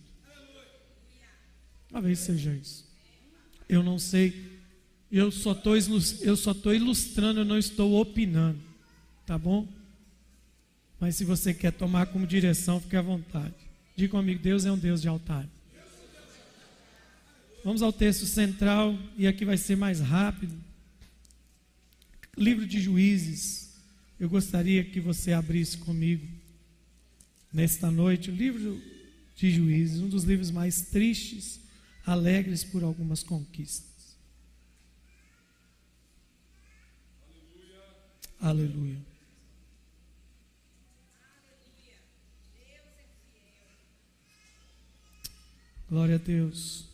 [1.89, 2.87] Talvez seja isso.
[3.67, 4.61] Eu não sei.
[5.11, 5.75] Eu só estou
[6.75, 8.61] ilustrando, eu não estou opinando,
[9.31, 9.65] tá bom?
[10.99, 13.55] Mas se você quer tomar como direção, fique à vontade.
[13.95, 15.49] Diga comigo, Deus é um Deus de altar.
[17.65, 20.53] Vamos ao texto central e aqui vai ser mais rápido.
[22.37, 23.77] Livro de Juízes,
[24.19, 26.27] eu gostaria que você abrisse comigo,
[27.53, 28.83] nesta noite, o livro
[29.37, 31.61] de Juízes, um dos livros mais tristes,
[32.05, 34.17] alegres por algumas conquistas.
[38.41, 38.67] Aleluia.
[38.67, 39.10] Aleluia.
[45.91, 46.85] Glória a Deus.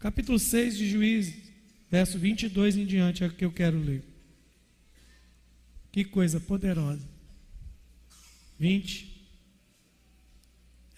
[0.00, 1.52] Capítulo 6 de Juízes,
[1.88, 4.02] verso 22 em diante é o que eu quero ler.
[5.92, 7.08] Que coisa poderosa.
[8.58, 9.28] 20.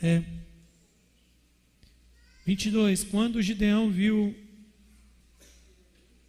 [0.01, 0.23] É.
[2.47, 3.05] 22.
[3.05, 4.35] Quando Gideão viu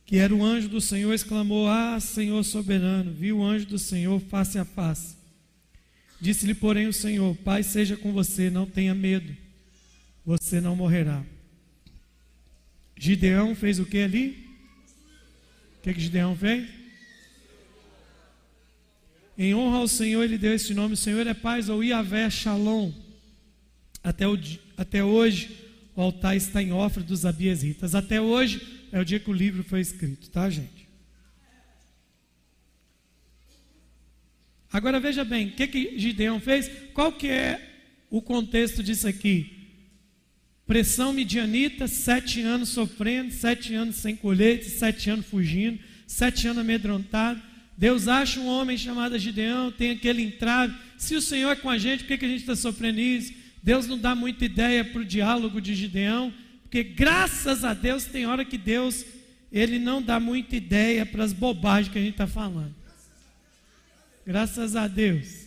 [0.05, 4.19] que era o anjo do Senhor, exclamou: Ah, Senhor soberano, viu o anjo do Senhor
[4.19, 5.15] face a face.
[6.19, 9.35] Disse-lhe, porém, o Senhor: Pai, seja com você, não tenha medo,
[10.25, 11.23] você não morrerá.
[12.97, 14.47] Gideão fez o que ali?
[15.79, 16.69] O que, que Gideão fez?
[19.37, 22.91] Em honra ao Senhor, ele deu esse nome: o Senhor é paz, ou Iavé Shalom.
[24.03, 24.37] Até, o,
[24.77, 25.57] até hoje,
[25.95, 27.95] o altar está em ofra dos abiesitas.
[27.95, 30.87] Até hoje é o dia que o livro foi escrito, tá, gente?
[34.71, 36.69] Agora veja bem, o que, que Gideão fez?
[36.93, 37.59] Qual que é
[38.11, 39.51] o contexto disso aqui?
[40.67, 47.41] Pressão midianita, sete anos sofrendo, sete anos sem colheita, sete anos fugindo, sete anos amedrontado.
[47.75, 50.75] Deus acha um homem chamado Gideão, tem aquele entrave.
[50.99, 53.33] Se o Senhor é com a gente, por que, que a gente está sofrendo isso?
[53.63, 56.31] Deus não dá muita ideia para o diálogo de Gideão,
[56.73, 59.05] porque graças a Deus tem hora que Deus
[59.51, 62.73] ele não dá muita ideia para as bobagens que a gente está falando.
[64.25, 65.45] Graças a Deus,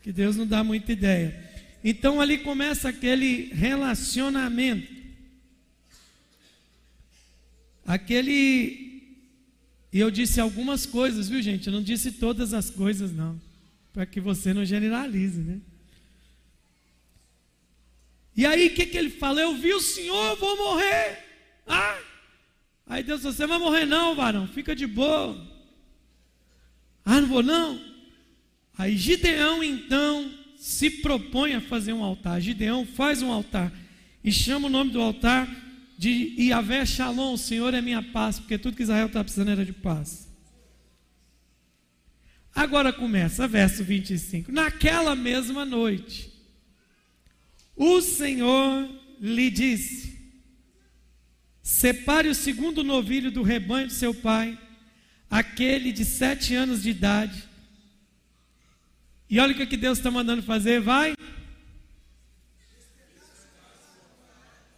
[0.00, 1.50] que Deus não dá muita ideia.
[1.82, 4.86] Então ali começa aquele relacionamento.
[7.84, 9.16] Aquele.
[9.92, 11.66] E eu disse algumas coisas, viu gente?
[11.66, 13.40] Eu não disse todas as coisas, não.
[13.92, 15.60] Para que você não generalize, né?
[18.40, 19.38] E aí o que, que ele fala?
[19.38, 21.18] Eu vi o Senhor, vou morrer.
[21.66, 21.98] Ah!
[22.86, 25.38] Aí Deus você vai morrer não, varão, fica de boa.
[27.04, 27.78] Ah, não vou não.
[28.78, 32.40] Aí Gideão então se propõe a fazer um altar.
[32.40, 33.70] Gideão faz um altar
[34.24, 35.46] e chama o nome do altar
[35.98, 39.66] de Iavé Shalom, o Senhor é minha paz, porque tudo que Israel está precisando era
[39.66, 40.32] de paz.
[42.54, 44.50] Agora começa, verso 25.
[44.50, 46.29] Naquela mesma noite,
[47.80, 48.86] o Senhor
[49.18, 50.20] lhe disse:
[51.62, 54.58] Separe o segundo novilho do rebanho de seu pai,
[55.30, 57.48] aquele de sete anos de idade,
[59.30, 61.12] e olha o que Deus está mandando fazer, vai.
[61.12, 61.16] O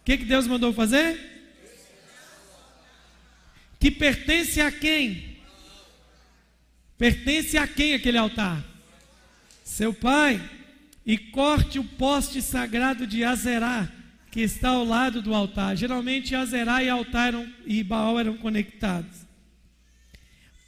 [0.05, 1.19] que, que Deus mandou fazer?
[3.79, 5.39] Que pertence a quem?
[6.97, 8.63] Pertence a quem aquele altar?
[9.65, 10.39] Seu pai.
[11.05, 13.89] E corte o poste sagrado de Azerá,
[14.31, 15.75] que está ao lado do altar.
[15.75, 19.23] Geralmente Azerá e altar eram, e Baal eram conectados.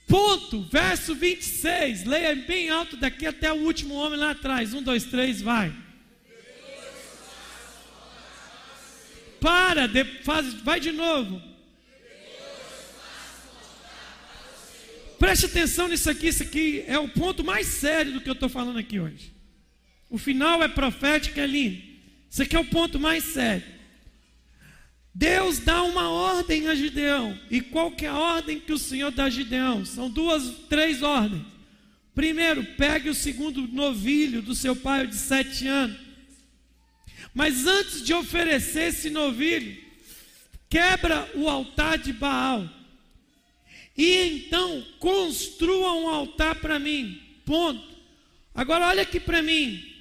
[0.08, 2.04] Ponto, verso 26.
[2.04, 4.74] Leia bem alto daqui até o último homem lá atrás.
[4.74, 5.74] Um, dois, três, vai.
[9.40, 11.42] Para, de, faz, vai de novo.
[15.18, 16.28] Preste atenção nisso aqui.
[16.28, 19.34] Isso aqui é o ponto mais sério do que eu estou falando aqui hoje.
[20.16, 21.84] O final é profético, é lindo.
[22.32, 23.66] Isso aqui é o ponto mais sério.
[25.14, 27.38] Deus dá uma ordem a Gideão.
[27.52, 29.84] E qual que é a ordem que o Senhor dá a Gideão?
[29.84, 31.42] São duas, três ordens.
[32.14, 35.98] Primeiro, pegue o segundo novilho do seu pai de sete anos.
[37.34, 39.76] Mas antes de oferecer esse novilho,
[40.70, 42.70] quebra o altar de Baal.
[43.98, 47.22] E então construa um altar para mim.
[47.44, 47.86] Ponto.
[48.54, 49.95] Agora olha aqui para mim.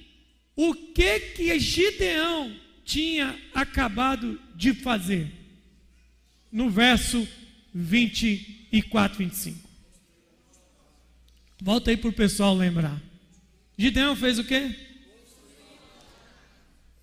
[0.55, 5.29] O que que Gideão tinha acabado de fazer.
[6.51, 7.27] No verso
[7.73, 9.67] 24, 25.
[11.59, 13.01] Volta aí para o pessoal lembrar.
[13.77, 14.73] Gideão fez o quê?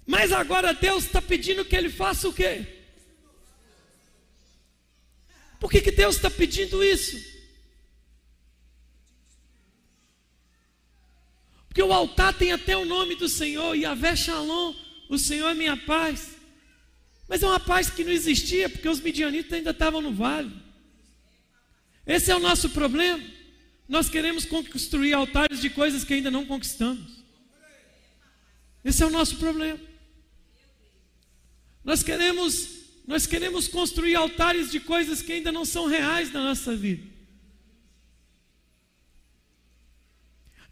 [0.07, 2.67] Mas agora Deus está pedindo que ele faça o quê?
[5.59, 7.32] Por que, que Deus está pedindo isso?
[11.73, 14.75] Porque o altar tem até o nome do Senhor, Yahvé Shalom,
[15.09, 16.33] o Senhor é minha paz.
[17.27, 20.53] Mas é uma paz que não existia, porque os midianitas ainda estavam no vale.
[22.07, 23.25] Esse é o nosso problema.
[23.89, 27.11] Nós queremos construir altares de coisas que ainda não conquistamos.
[28.85, 29.81] Esse é o nosso problema.
[31.83, 32.69] Nós queremos,
[33.07, 37.12] nós queremos construir altares de coisas que ainda não são reais na nossa vida.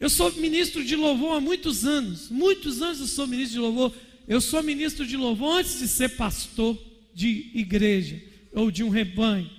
[0.00, 2.30] Eu sou ministro de louvor há muitos anos.
[2.30, 3.94] Muitos anos eu sou ministro de louvor.
[4.26, 6.78] Eu sou ministro de louvor antes de ser pastor
[7.12, 8.18] de igreja
[8.54, 9.50] ou de um rebanho.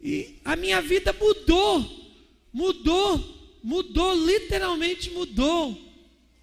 [0.00, 2.10] E a minha vida mudou,
[2.50, 5.78] mudou, mudou, literalmente mudou.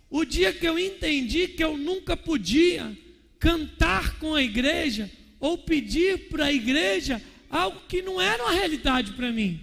[0.07, 2.95] O dia que eu entendi que eu nunca podia
[3.39, 5.09] cantar com a igreja
[5.39, 9.59] ou pedir para a igreja algo que não era uma realidade para mim.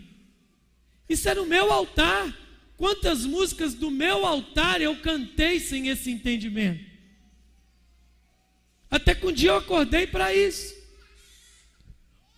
[1.08, 2.43] Isso era o meu altar.
[2.76, 6.84] Quantas músicas do meu altar eu cantei sem esse entendimento?
[8.90, 10.74] Até que um dia eu acordei para isso.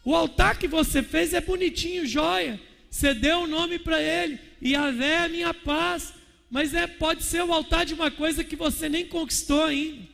[0.05, 2.61] O altar que você fez é bonitinho, joia.
[2.91, 4.39] Você deu o um nome para ele.
[4.61, 6.15] E a é a minha paz.
[6.51, 10.07] Mas é, pode ser o altar de uma coisa que você nem conquistou ainda.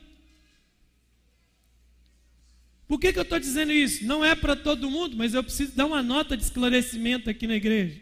[2.87, 4.05] Por que, que eu estou dizendo isso?
[4.05, 7.55] Não é para todo mundo, mas eu preciso dar uma nota de esclarecimento aqui na
[7.55, 7.99] igreja.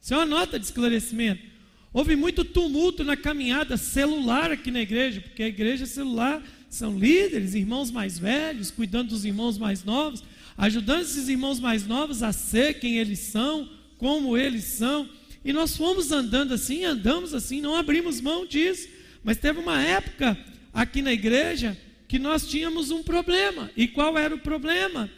[0.00, 1.49] Isso é uma nota de esclarecimento.
[1.92, 7.54] Houve muito tumulto na caminhada celular aqui na igreja, porque a igreja celular são líderes,
[7.54, 10.22] irmãos mais velhos, cuidando dos irmãos mais novos,
[10.56, 13.68] ajudando esses irmãos mais novos a ser quem eles são,
[13.98, 15.08] como eles são.
[15.44, 18.88] E nós fomos andando assim, andamos assim, não abrimos mão disso.
[19.24, 20.38] Mas teve uma época
[20.72, 21.76] aqui na igreja
[22.06, 23.68] que nós tínhamos um problema.
[23.76, 25.10] E qual era o problema?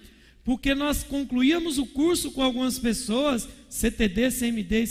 [0.44, 4.84] Porque nós concluíamos o curso com algumas pessoas, CTD, CMD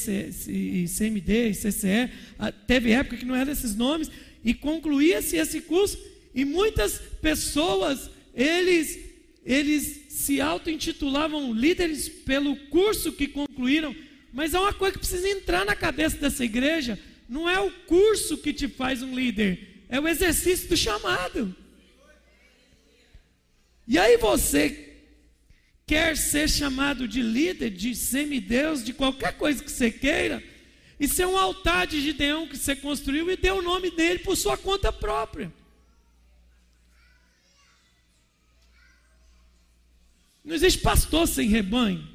[0.48, 2.10] e CMD e CCE,
[2.40, 4.10] ah, teve época que não eram esses nomes,
[4.44, 6.00] e concluía-se esse curso,
[6.34, 8.98] e muitas pessoas, eles,
[9.46, 13.96] eles se auto-intitulavam líderes pelo curso que concluíram,
[14.34, 16.98] mas há uma coisa que precisa entrar na cabeça dessa igreja:
[17.30, 21.56] não é o curso que te faz um líder, é o exercício do chamado.
[23.88, 24.91] E aí você
[25.92, 30.42] quer ser chamado de líder, de semideus, de qualquer coisa que você queira,
[30.98, 34.38] isso é um altar de Gideão que você construiu e deu o nome dele por
[34.38, 35.52] sua conta própria.
[40.46, 42.08] Não existe pastor sem rebanho.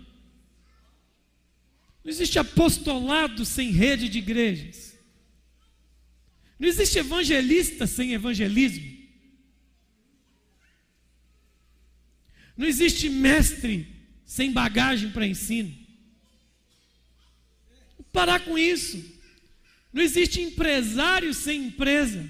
[2.03, 4.99] Não existe apostolado sem rede de igrejas.
[6.59, 8.95] Não existe evangelista sem evangelismo.
[12.57, 13.87] Não existe mestre
[14.25, 15.73] sem bagagem para ensino.
[18.13, 19.05] Parar com isso.
[19.93, 22.29] Não existe empresário sem empresa.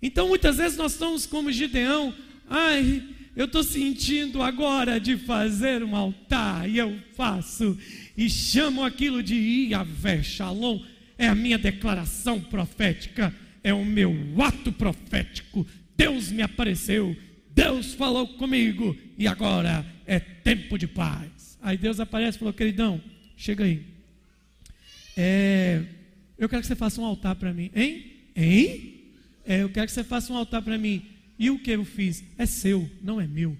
[0.00, 2.14] Então muitas vezes nós estamos como Gideão,
[2.48, 3.02] ai,
[3.34, 7.78] eu estou sentindo agora de fazer um altar, e eu faço,
[8.16, 10.80] e chamo aquilo de Iavé Shalom,
[11.18, 13.34] é a minha declaração profética,
[13.64, 15.66] é o meu ato profético
[15.96, 17.16] Deus me apareceu,
[17.50, 21.58] Deus falou comigo e agora é tempo de paz.
[21.62, 23.00] Aí Deus aparece e falou: queridão,
[23.36, 23.82] chega aí.
[25.16, 25.82] É,
[26.38, 28.12] eu quero que você faça um altar para mim, hein?
[28.36, 29.04] Hein?
[29.44, 31.06] É, eu quero que você faça um altar para mim.
[31.38, 32.22] E o que eu fiz?
[32.36, 33.56] É seu, não é meu.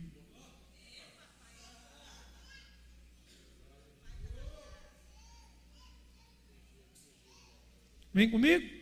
[8.13, 8.76] Vem comigo?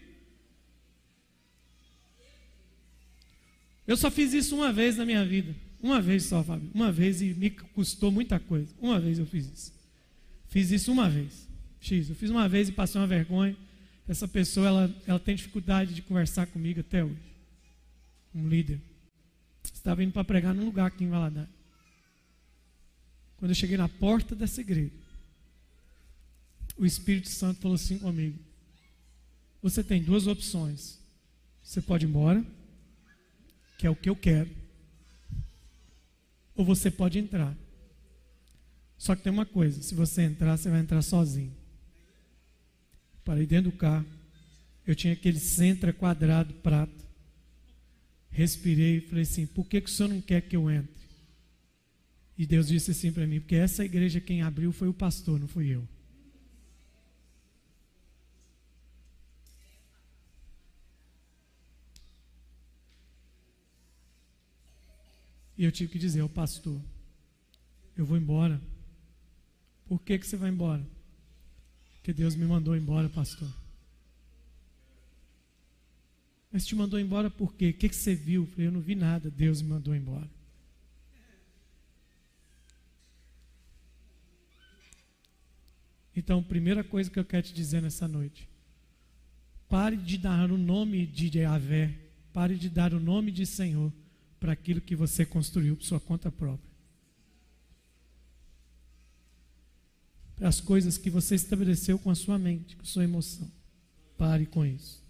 [3.86, 5.54] Eu só fiz isso uma vez na minha vida.
[5.82, 6.70] Uma vez só, Fábio.
[6.72, 8.74] Uma vez e me custou muita coisa.
[8.80, 9.72] Uma vez eu fiz isso.
[10.48, 11.46] Fiz isso uma vez.
[11.80, 12.08] X.
[12.08, 13.56] Eu fiz uma vez e passei uma vergonha.
[14.08, 17.34] Essa pessoa, ela, ela tem dificuldade de conversar comigo até hoje.
[18.34, 18.80] Um líder.
[19.62, 21.50] Estava indo para pregar num lugar aqui em Valadares.
[23.36, 24.92] Quando eu cheguei na porta dessa igreja,
[26.78, 28.38] o Espírito Santo falou assim comigo:
[29.62, 30.98] Você tem duas opções.
[31.62, 32.44] Você pode ir embora
[33.76, 34.50] que é o que eu quero.
[36.54, 37.56] Ou você pode entrar.
[38.96, 41.52] Só que tem uma coisa: se você entrar, você vai entrar sozinho.
[43.24, 44.06] Parei dentro do carro.
[44.86, 47.04] Eu tinha aquele centro quadrado prata.
[48.30, 50.94] Respirei e falei assim: por que, que o senhor não quer que eu entre?
[52.36, 55.48] E Deus disse assim para mim: porque essa igreja quem abriu foi o pastor, não
[55.48, 55.86] fui eu.
[65.56, 66.80] E eu tive que dizer ao pastor:
[67.96, 68.60] Eu vou embora.
[69.86, 70.84] Por que, que você vai embora?
[71.94, 73.48] Porque Deus me mandou embora, pastor.
[76.50, 77.70] Mas te mandou embora por quê?
[77.70, 78.42] O que, que você viu?
[78.42, 80.30] Eu falei, eu não vi nada, Deus me mandou embora.
[86.16, 88.48] Então, primeira coisa que eu quero te dizer nessa noite:
[89.68, 91.92] pare de dar o nome de Yahvé,
[92.32, 93.92] pare de dar o nome de Senhor
[94.44, 96.70] para aquilo que você construiu por sua conta própria.
[100.36, 103.50] Para as coisas que você estabeleceu com a sua mente, com a sua emoção.
[104.18, 105.02] Pare com isso.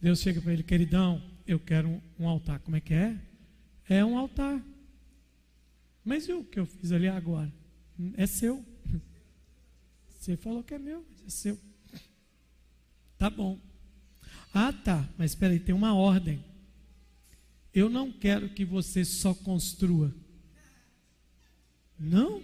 [0.00, 2.58] Deus chega para ele, queridão, eu quero um, um altar.
[2.58, 3.16] Como é que é?
[3.88, 4.60] É um altar.
[6.04, 7.52] Mas e o que eu fiz ali agora?
[8.16, 8.64] É seu.
[10.18, 11.56] Você falou que é meu, mas é seu.
[13.16, 13.60] Tá bom.
[14.52, 15.08] Ah, tá.
[15.16, 16.42] Mas espera aí, tem uma ordem.
[17.74, 20.14] Eu não quero que você só construa.
[21.98, 22.42] Não,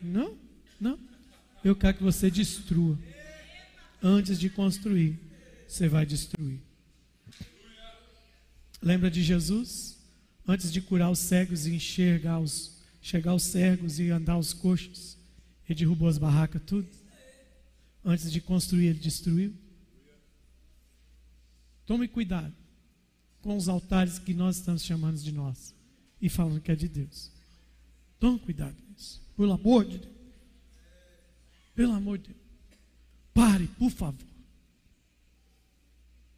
[0.00, 0.38] não,
[0.80, 0.98] não.
[1.64, 2.98] Eu quero que você destrua.
[4.00, 5.18] Antes de construir,
[5.66, 6.60] você vai destruir.
[8.80, 9.98] Lembra de Jesus?
[10.46, 15.16] Antes de curar os cegos e enxergar os, chegar os cegos e andar os coxos,
[15.68, 16.88] ele derrubou as barracas, tudo.
[18.04, 19.54] Antes de construir, ele destruiu.
[21.86, 22.61] Tome cuidado
[23.42, 25.74] com os altares que nós estamos chamando de nós
[26.20, 27.30] e falando que é de Deus.
[28.18, 29.20] Tome cuidado com isso.
[29.36, 30.14] Pelo amor de Deus.
[31.74, 32.38] Pelo amor de Deus.
[33.34, 34.28] Pare, por favor.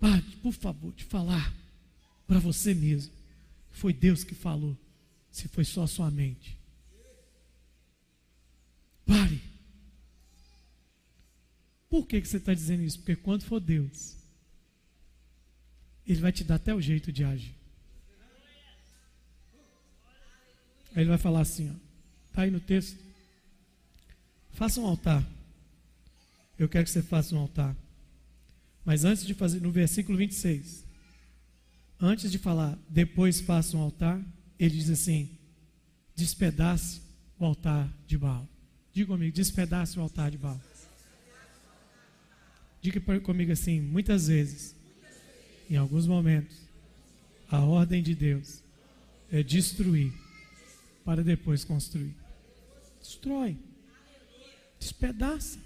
[0.00, 1.54] Pare, por favor, de falar
[2.26, 3.12] para você mesmo.
[3.70, 4.76] Foi Deus que falou.
[5.30, 6.56] Se foi só a sua mente.
[9.04, 9.42] Pare.
[11.90, 12.98] Por que, que você está dizendo isso?
[12.98, 14.16] Porque quando for Deus,
[16.06, 17.54] Ele vai te dar até o jeito de agir.
[20.94, 21.74] Aí ele vai falar assim, ó,
[22.32, 22.98] tá aí no texto.
[24.52, 25.26] Faça um altar.
[26.58, 27.76] Eu quero que você faça um altar.
[28.84, 30.84] Mas antes de fazer, no versículo 26,
[32.00, 34.22] antes de falar, depois faça um altar,
[34.58, 35.36] ele diz assim:
[36.14, 37.00] despedace
[37.38, 38.46] o altar de Baal.
[38.92, 40.60] Diga comigo, despedace o altar de Baal.
[42.80, 44.76] Diga comigo assim, muitas vezes,
[45.68, 46.56] em alguns momentos,
[47.50, 48.62] a ordem de Deus
[49.30, 50.12] é destruir
[51.04, 52.14] para depois construir.
[53.00, 53.56] Destrói.
[54.78, 55.58] Despedaça.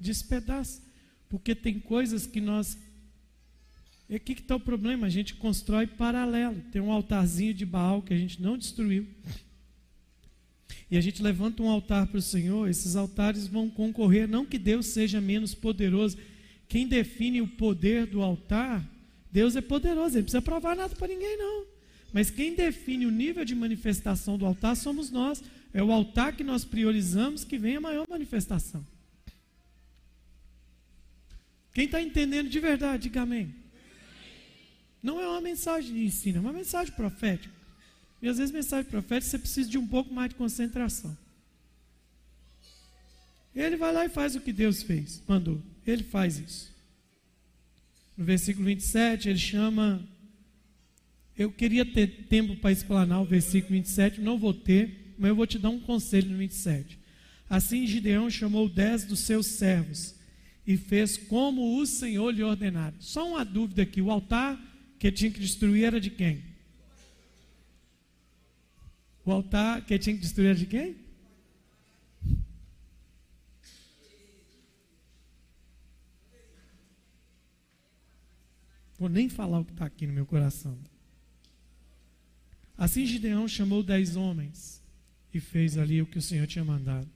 [0.00, 0.82] Despedaça.
[1.28, 2.78] Porque tem coisas que nós.
[4.08, 6.60] E aqui que está o problema: a gente constrói paralelo.
[6.72, 9.06] Tem um altarzinho de Baal que a gente não destruiu.
[10.90, 14.58] E a gente levanta um altar para o Senhor, esses altares vão concorrer, não que
[14.58, 16.18] Deus seja menos poderoso.
[16.72, 18.82] Quem define o poder do altar,
[19.30, 21.66] Deus é poderoso, ele não precisa provar nada para ninguém, não.
[22.14, 25.44] Mas quem define o nível de manifestação do altar somos nós.
[25.74, 28.82] É o altar que nós priorizamos que vem a maior manifestação.
[31.74, 33.54] Quem está entendendo de verdade, diga amém.
[35.02, 37.54] Não é uma mensagem de ensino, é uma mensagem profética.
[38.22, 41.14] E às vezes, mensagem profética, você precisa de um pouco mais de concentração.
[43.54, 45.62] Ele vai lá e faz o que Deus fez, mandou.
[45.86, 46.72] Ele faz isso.
[48.16, 50.06] No versículo 27, ele chama.
[51.36, 55.46] Eu queria ter tempo para explanar o versículo 27, não vou ter mas eu vou
[55.46, 56.98] te dar um conselho no 27.
[57.48, 60.16] Assim Gideão chamou dez dos seus servos
[60.66, 62.94] e fez como o Senhor lhe ordenara.
[62.98, 64.60] Só uma dúvida aqui: o altar
[64.98, 66.42] que tinha que destruir era de quem?
[69.24, 70.96] O altar que tinha que destruir era de quem?
[79.02, 80.78] Vou nem falar o que está aqui no meu coração.
[82.78, 84.80] Assim Gideão chamou dez homens
[85.34, 87.10] e fez ali o que o Senhor tinha mandado.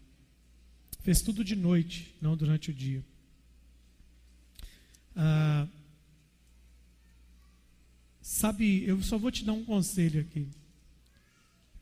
[1.03, 3.05] Fez tudo de noite, não durante o dia.
[5.15, 5.69] Ah,
[8.21, 10.49] sabe, eu só vou te dar um conselho aqui.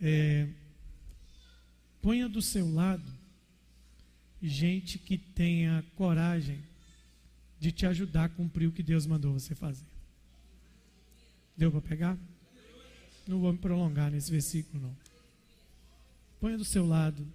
[0.03, 0.47] É,
[2.03, 3.11] ponha do seu lado
[4.43, 6.63] gente que tenha coragem
[7.59, 9.94] de te ajudar a cumprir o que Deus mandou você fazer.
[11.57, 12.19] Deu para pegar?
[13.27, 14.97] Não vou me prolongar nesse versículo, não.
[16.41, 17.27] Ponha do seu lado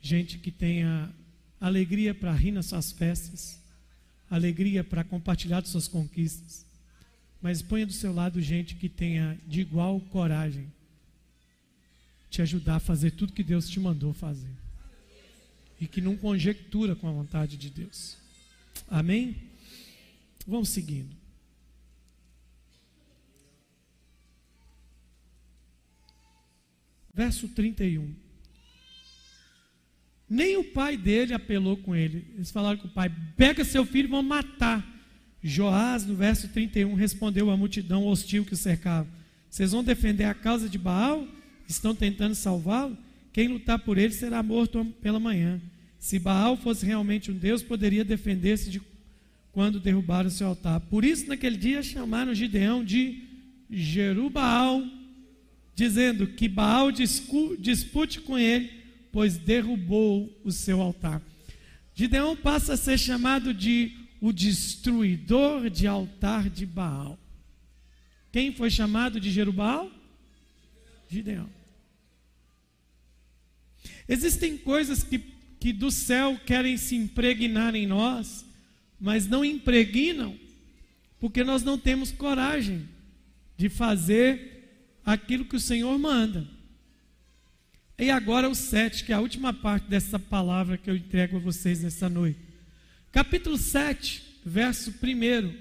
[0.00, 1.12] gente que tenha
[1.60, 3.60] alegria para rir nas suas festas,
[4.30, 6.64] alegria para compartilhar suas conquistas,
[7.42, 10.72] mas ponha do seu lado gente que tenha de igual coragem
[12.30, 14.54] te ajudar a fazer tudo que Deus te mandou fazer
[15.80, 18.16] e que não conjectura com a vontade de Deus.
[18.88, 19.36] Amém?
[20.46, 21.19] Vamos seguindo.
[27.14, 28.14] Verso 31.
[30.28, 32.24] Nem o pai dele apelou com ele.
[32.36, 34.86] Eles falaram com o pai: pega seu filho e vão matar.
[35.42, 39.08] Joás, no verso 31, respondeu à multidão hostil que o cercava:
[39.48, 41.26] Vocês vão defender a causa de Baal?
[41.66, 42.96] Estão tentando salvá-lo?
[43.32, 45.60] Quem lutar por ele será morto pela manhã.
[45.98, 48.80] Se Baal fosse realmente um Deus, poderia defender-se de
[49.52, 50.80] quando derrubaram o seu altar.
[50.80, 53.22] Por isso, naquele dia, chamaram Gideão de
[53.68, 54.99] Jerubaal
[55.80, 58.70] dizendo que Baal dispute com ele,
[59.10, 61.22] pois derrubou o seu altar.
[61.94, 67.18] Gideão passa a ser chamado de o destruidor de altar de Baal.
[68.30, 69.90] Quem foi chamado de Jerubal?
[71.08, 71.48] Gideão.
[74.06, 75.18] Existem coisas que,
[75.58, 78.44] que do céu querem se impregnar em nós,
[79.00, 80.38] mas não impregnam,
[81.18, 82.86] porque nós não temos coragem
[83.56, 84.59] de fazer
[85.04, 86.46] aquilo que o Senhor manda.
[87.98, 91.40] E agora o 7, que é a última parte dessa palavra que eu entrego a
[91.40, 92.40] vocês nessa noite.
[93.12, 95.54] Capítulo 7, verso 1.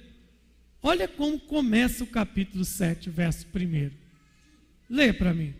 [0.81, 3.91] Olha como começa o capítulo 7, verso 1.
[4.89, 5.53] Lê para mim.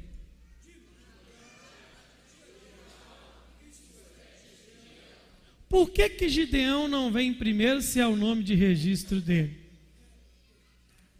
[5.68, 9.69] Por que, que Gideão não vem primeiro se é o nome de registro dele?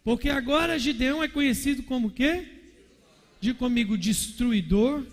[0.02, 2.46] Porque agora Gideão é conhecido como quê?
[3.40, 5.04] Diga comigo, destruidor,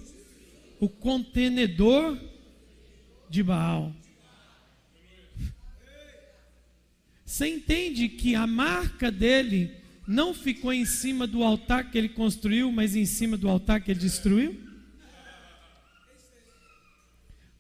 [0.79, 2.17] o contenedor
[3.29, 3.93] de Baal.
[7.25, 9.71] Você entende que a marca dele
[10.07, 13.91] não ficou em cima do altar que ele construiu, mas em cima do altar que
[13.91, 14.57] ele destruiu?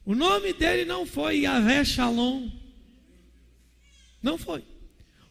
[0.05, 2.49] O nome dele não foi Yahvé Shalom.
[4.23, 4.63] Não foi.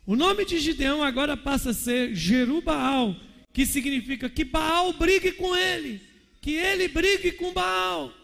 [0.07, 3.17] O nome de Gideão agora passa a ser Jerubaal,
[3.53, 6.01] que significa que Baal brigue com ele,
[6.41, 8.15] que ele brigue com Baal.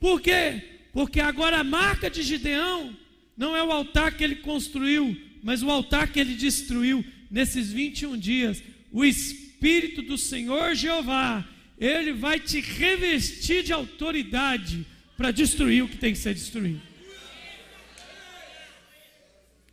[0.00, 0.60] Por quê?
[0.92, 2.96] Porque agora a marca de Gideão
[3.36, 8.16] não é o altar que ele construiu, mas o altar que ele destruiu nesses 21
[8.18, 8.62] dias.
[8.90, 11.46] O Espírito do Senhor Jeová,
[11.78, 14.84] ele vai te revestir de autoridade
[15.16, 16.82] para destruir o que tem que ser destruído.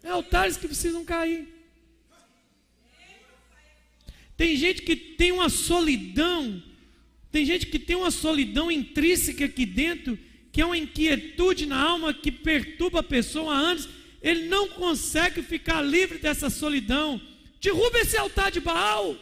[0.04, 1.48] É altares que precisam cair.
[4.36, 6.62] Tem gente que tem uma solidão,
[7.32, 10.20] tem gente que tem uma solidão intrínseca aqui dentro,
[10.52, 13.88] que é uma inquietude na alma que perturba a pessoa antes,
[14.22, 17.22] ele não consegue ficar livre dessa solidão.
[17.62, 19.18] Derruba esse altar de Baal.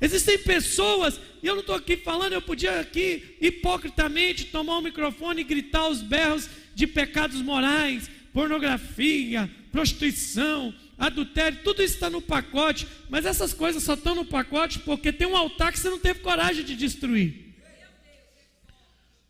[0.00, 5.40] Existem pessoas, e eu não estou aqui falando, eu podia aqui hipocritamente tomar o microfone
[5.40, 12.86] e gritar os berros de pecados morais, pornografia, prostituição, adultério, tudo isso está no pacote,
[13.08, 16.20] mas essas coisas só estão no pacote porque tem um altar que você não teve
[16.20, 17.44] coragem de destruir.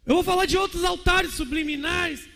[0.07, 2.28] Eu vou falar de outros altares subliminares.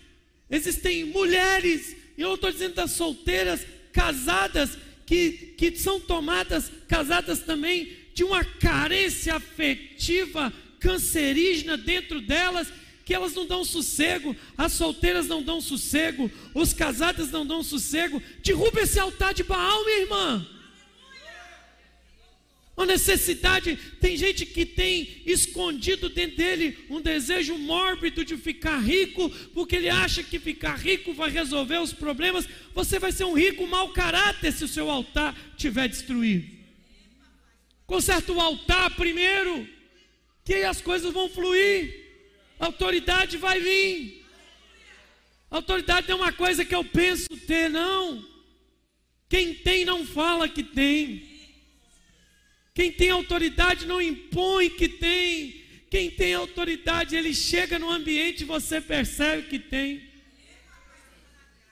[0.51, 7.93] Existem mulheres, e eu estou dizendo das solteiras, casadas, que, que são tomadas, casadas também,
[8.15, 12.69] de uma carência afetiva cancerígena dentro delas,
[13.09, 18.23] que elas não dão sossego, as solteiras não dão sossego, os casados não dão sossego.
[18.45, 20.47] Derruba esse altar de Baal, minha irmã.
[22.77, 29.31] Uma necessidade, tem gente que tem escondido dentro dele um desejo mórbido de ficar rico,
[29.55, 32.47] porque ele acha que ficar rico vai resolver os problemas.
[32.75, 36.47] Você vai ser um rico mau caráter se o seu altar tiver destruído.
[37.87, 39.67] Conserta o altar primeiro,
[40.45, 42.08] que aí as coisas vão fluir.
[42.59, 44.27] Autoridade vai vir.
[45.51, 48.25] Autoridade é uma coisa que eu penso ter, não.
[49.29, 51.27] Quem tem não fala que tem.
[52.75, 55.65] Quem tem autoridade não impõe que tem.
[55.91, 60.07] Quem tem autoridade, ele chega no ambiente e você percebe que tem.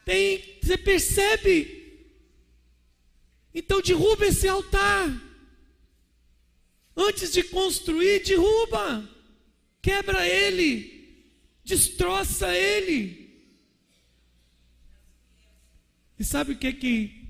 [0.05, 1.85] Tem, você percebe.
[3.55, 5.23] Então derruba esse altar.
[6.97, 9.16] Antes de construir, derruba
[9.87, 11.23] quebra ele,
[11.65, 13.31] destroça ele.
[16.19, 17.25] E sabe o que que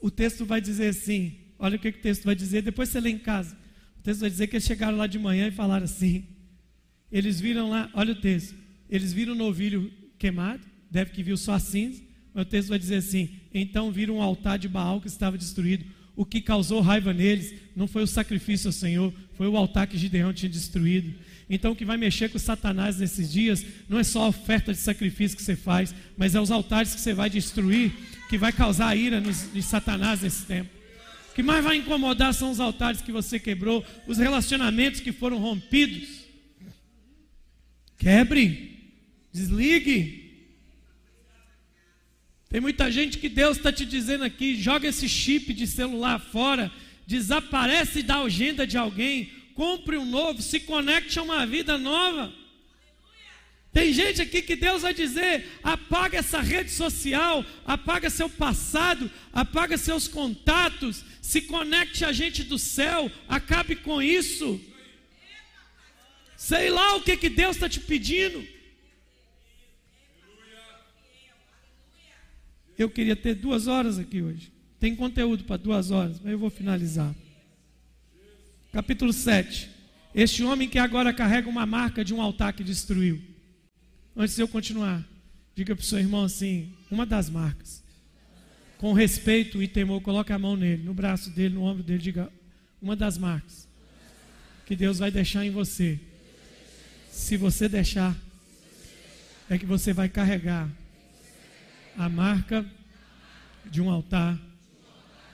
[0.00, 1.38] o texto vai dizer assim?
[1.60, 3.56] Olha o que, que o texto vai dizer, depois você lê em casa.
[4.00, 6.26] O texto vai dizer que eles chegaram lá de manhã e falaram assim.
[7.10, 8.56] Eles viram lá, olha o texto.
[8.90, 12.02] Eles viram o novilho queimado, deve que viu só a cinza,
[12.34, 15.84] mas o texto vai dizer assim: então viram um altar de Baal que estava destruído.
[16.14, 19.96] O que causou raiva neles não foi o sacrifício ao Senhor, foi o altar que
[19.96, 21.14] Gideão tinha destruído.
[21.48, 24.78] Então, o que vai mexer com Satanás nesses dias não é só a oferta de
[24.78, 27.92] sacrifício que você faz, mas é os altares que você vai destruir,
[28.28, 30.70] que vai causar ira nos, de Satanás nesse tempo.
[31.30, 35.38] O que mais vai incomodar são os altares que você quebrou, os relacionamentos que foram
[35.38, 36.08] rompidos.
[37.98, 38.92] Quebre,
[39.32, 40.21] desligue.
[42.52, 46.70] Tem muita gente que Deus está te dizendo aqui: joga esse chip de celular fora,
[47.06, 52.30] desaparece da agenda de alguém, compre um novo, se conecte a uma vida nova.
[53.72, 59.78] Tem gente aqui que Deus vai dizer: apaga essa rede social, apaga seu passado, apaga
[59.78, 64.60] seus contatos, se conecte a gente do céu, acabe com isso.
[66.36, 68.46] Sei lá o que, que Deus está te pedindo.
[72.78, 74.52] Eu queria ter duas horas aqui hoje.
[74.80, 77.14] Tem conteúdo para duas horas, mas eu vou finalizar.
[78.72, 79.70] Capítulo 7.
[80.14, 83.20] Este homem que agora carrega uma marca de um altar que destruiu.
[84.16, 85.06] Antes de eu continuar,
[85.54, 87.82] diga para o seu irmão assim: uma das marcas.
[88.78, 92.32] Com respeito e temor, coloque a mão nele, no braço dele, no ombro dele, diga:
[92.80, 93.68] uma das marcas
[94.66, 96.00] que Deus vai deixar em você.
[97.10, 98.16] Se você deixar,
[99.48, 100.70] é que você vai carregar
[101.96, 102.64] a marca
[103.64, 104.38] de um altar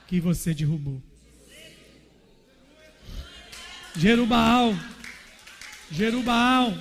[0.07, 1.03] que você derrubou.
[3.97, 4.75] Jerubaal,
[5.91, 6.73] Jerubaal,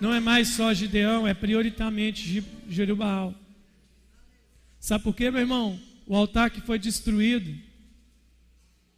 [0.00, 3.34] não é mais só Gideão, é prioritariamente Jerubaal.
[4.80, 5.78] Sabe por quê, meu irmão?
[6.06, 7.52] O altar que foi destruído,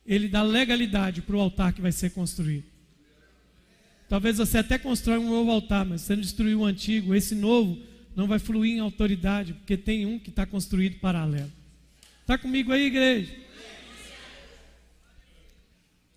[0.05, 2.67] ele dá legalidade para o altar que vai ser construído.
[4.09, 7.79] Talvez você até constrói um novo altar, mas você não destruiu o antigo, esse novo
[8.19, 11.53] não vai fluir em autoridade, porque tem um que está construído paralelo.
[12.21, 13.33] Está comigo aí, igreja?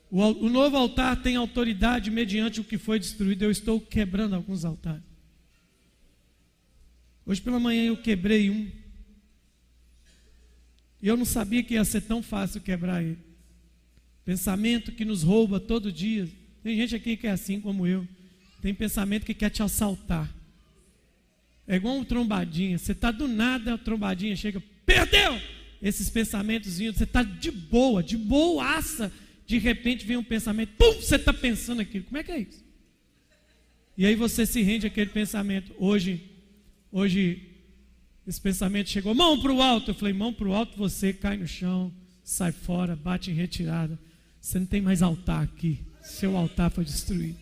[0.09, 3.43] O, o novo altar tem autoridade mediante o que foi destruído.
[3.43, 5.03] Eu estou quebrando alguns altares.
[7.23, 8.71] Hoje pela manhã eu quebrei um.
[11.03, 13.19] E eu não sabia que ia ser tão fácil quebrar ele.
[14.25, 16.27] Pensamento que nos rouba todo dia.
[16.63, 18.07] Tem gente aqui que é assim como eu.
[18.59, 20.40] Tem pensamento que quer te assaltar.
[21.67, 22.77] É igual um trombadinha.
[22.77, 25.39] Você está do nada, a trombadinha chega, perdeu!
[25.81, 29.11] Esses pensamentos, você está de boa, de boaça.
[29.47, 32.05] De repente vem um pensamento, pum, você está pensando aquilo.
[32.05, 32.63] Como é que é isso?
[33.97, 35.73] E aí você se rende àquele pensamento.
[35.77, 36.23] Hoje,
[36.91, 37.49] hoje,
[38.27, 39.91] esse pensamento chegou, mão para o alto.
[39.91, 41.91] Eu falei, mão para o alto, você cai no chão,
[42.23, 43.99] sai fora, bate em retirada.
[44.39, 45.79] Você não tem mais altar aqui.
[46.01, 47.39] Seu altar foi destruído.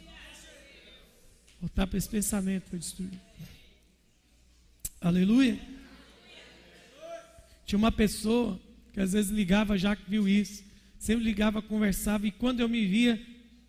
[1.61, 3.19] O altar para esse pensamento foi destruído.
[5.01, 5.57] Aleluia.
[7.65, 8.59] Tinha uma pessoa
[8.91, 10.63] que às vezes ligava já que viu isso.
[10.97, 13.21] Sempre ligava, conversava, e quando eu me via,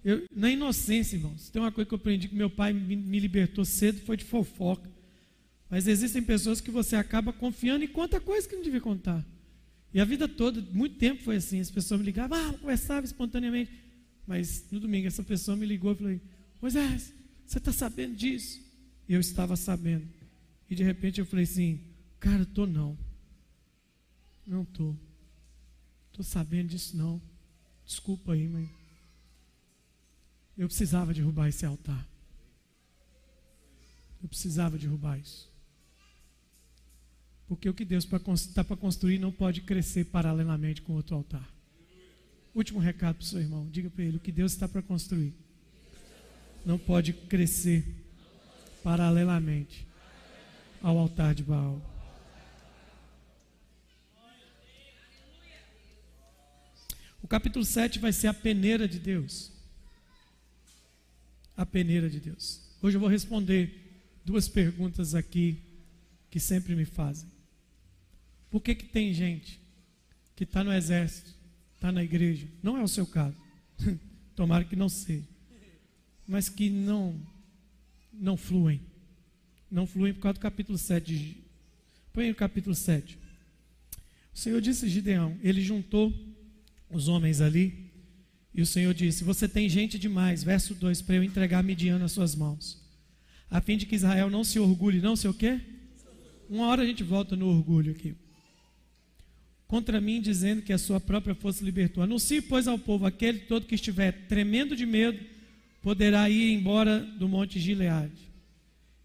[0.04, 3.64] eu, na inocência, irmãos, tem uma coisa que eu aprendi que meu pai me, libertou
[3.64, 4.90] cedo, foi de fofoca.
[5.68, 9.24] Mas existem pessoas que você acaba confiando e conta coisas que não devia contar.
[9.94, 11.60] E a vida toda, muito tempo foi assim.
[11.60, 13.70] As pessoas me ligavam, ah, conversava espontaneamente.
[14.26, 16.20] Mas no domingo essa pessoa me ligou e falou:
[16.60, 17.12] Moisés,
[17.46, 18.60] você está sabendo disso?
[19.08, 20.19] E eu estava sabendo.
[20.70, 21.80] E de repente eu falei assim,
[22.20, 22.96] cara, tô não.
[24.46, 24.94] Não tô.
[26.12, 27.20] Tô sabendo disso não.
[27.84, 28.70] Desculpa aí, mãe.
[30.56, 32.06] Eu precisava derrubar esse altar.
[34.22, 35.50] Eu precisava derrubar isso.
[37.48, 41.52] Porque o que Deus está para construir não pode crescer paralelamente com outro altar.
[42.54, 43.68] Último recado para o seu irmão.
[43.70, 45.34] Diga para ele: o que Deus está para construir
[46.64, 47.84] não pode crescer
[48.84, 49.89] paralelamente
[50.82, 51.80] ao altar de Baal.
[57.22, 59.52] O capítulo 7 vai ser a peneira de Deus.
[61.56, 62.62] A peneira de Deus.
[62.82, 65.60] Hoje eu vou responder duas perguntas aqui
[66.30, 67.30] que sempre me fazem.
[68.50, 69.60] Por que, que tem gente
[70.34, 71.34] que está no exército,
[71.74, 72.48] está na igreja?
[72.62, 73.36] Não é o seu caso.
[74.34, 75.28] Tomara que não seja.
[76.26, 77.20] Mas que não,
[78.12, 78.80] não fluem
[79.70, 81.36] não fluem por causa do capítulo 7.
[82.12, 83.16] Põe o capítulo 7.
[84.34, 86.12] O Senhor disse a Gideão, ele juntou
[86.90, 87.90] os homens ali,
[88.52, 92.12] e o Senhor disse: Você tem gente demais, verso 2, para eu entregar Midian nas
[92.12, 92.82] suas mãos,
[93.48, 95.60] a fim de que Israel não se orgulhe, não sei o quê?
[96.48, 98.16] Uma hora a gente volta no orgulho aqui.
[99.68, 102.02] Contra mim, dizendo que a sua própria força libertou.
[102.02, 105.24] Anuncie, pois, ao povo: aquele todo que estiver tremendo de medo,
[105.80, 108.29] poderá ir embora do monte Gileade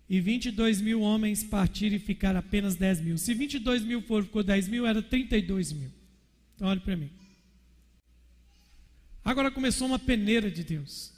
[0.10, 3.18] e 22 mil homens partiram e ficaram apenas 10 mil.
[3.18, 5.92] Se 22 mil for, ficou 10 mil, era 32 mil.
[6.56, 7.10] Então, olhe para mim.
[9.24, 11.12] Agora começou uma peneira de Deus.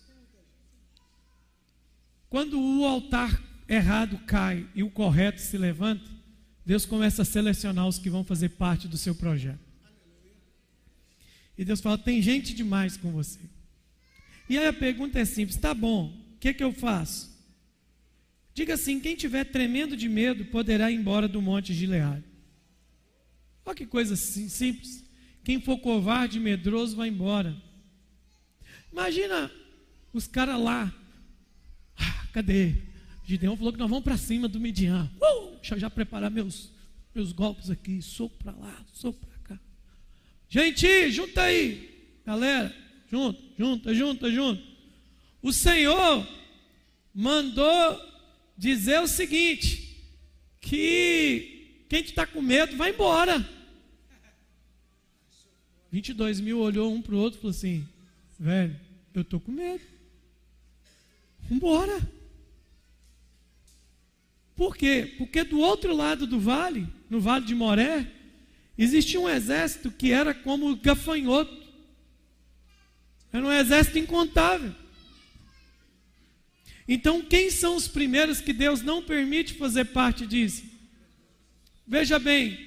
[2.29, 6.09] Quando o altar errado cai e o correto se levanta,
[6.65, 9.59] Deus começa a selecionar os que vão fazer parte do seu projeto.
[11.57, 13.39] E Deus fala: tem gente demais com você.
[14.49, 17.36] E aí a pergunta é simples: tá bom, o que, que eu faço?
[18.57, 22.23] Diga assim: quem tiver tremendo de medo poderá ir embora do monte Gileade.
[23.63, 25.05] Olha que coisa simples.
[25.43, 27.55] Quem for covarde e medroso vai embora.
[28.91, 29.51] Imagina
[30.11, 30.91] os caras lá.
[31.95, 32.73] Ah, cadê?
[33.23, 35.07] Gideão falou que nós vamos para cima do Midian.
[35.21, 36.71] Uh, deixa eu já preparar meus,
[37.13, 38.01] meus golpes aqui.
[38.01, 39.61] Soco para lá, soco para cá.
[40.49, 42.19] Gente, junta aí.
[42.25, 42.75] Galera,
[43.07, 44.63] junta, junta, junta, junta.
[45.43, 46.27] O Senhor
[47.13, 48.16] mandou
[48.57, 49.97] dizer o seguinte:
[50.59, 53.47] que quem está com medo vai embora.
[55.91, 57.87] 22 mil olhou um para o outro e falou assim:
[58.39, 58.79] velho,
[59.13, 59.83] eu estou com medo.
[61.49, 61.97] Vambora.
[64.55, 65.13] Por quê?
[65.17, 68.11] Porque do outro lado do vale, no vale de Moré,
[68.77, 71.55] existia um exército que era como gafanhoto.
[73.31, 74.73] Era um exército incontável.
[76.87, 80.63] Então, quem são os primeiros que Deus não permite fazer parte disso?
[81.85, 82.57] Veja bem,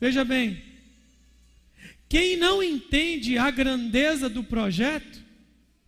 [0.00, 0.62] veja bem.
[2.08, 5.24] Quem não entende a grandeza do projeto,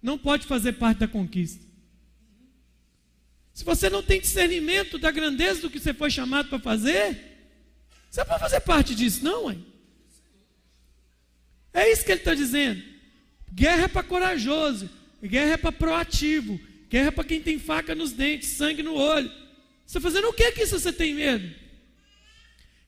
[0.03, 1.65] não pode fazer parte da conquista.
[3.53, 7.29] Se você não tem discernimento da grandeza do que você foi chamado para fazer,
[8.11, 9.65] você não pode fazer parte disso, não, hein?
[11.73, 12.83] É isso que ele está dizendo.
[13.53, 14.89] Guerra é para corajoso,
[15.23, 16.59] guerra é para proativo,
[16.89, 19.31] Guerra para quem tem faca nos dentes, sangue no olho.
[19.85, 21.55] Você está fazendo o que aqui se você tem medo?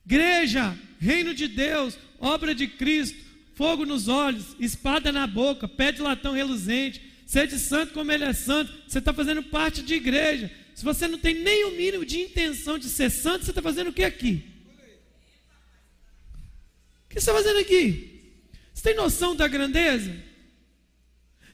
[0.06, 3.18] Igreja, reino de Deus, obra de Cristo,
[3.54, 8.32] fogo nos olhos, espada na boca, pé de latão reluzente, sede santo como ele é
[8.32, 8.72] santo.
[8.88, 10.50] Você está fazendo parte de igreja.
[10.74, 13.90] Se você não tem nem o mínimo de intenção de ser santo, você está fazendo
[13.90, 14.42] o que aqui?
[17.04, 18.32] O que você está fazendo aqui?
[18.72, 20.29] Você tem noção da grandeza?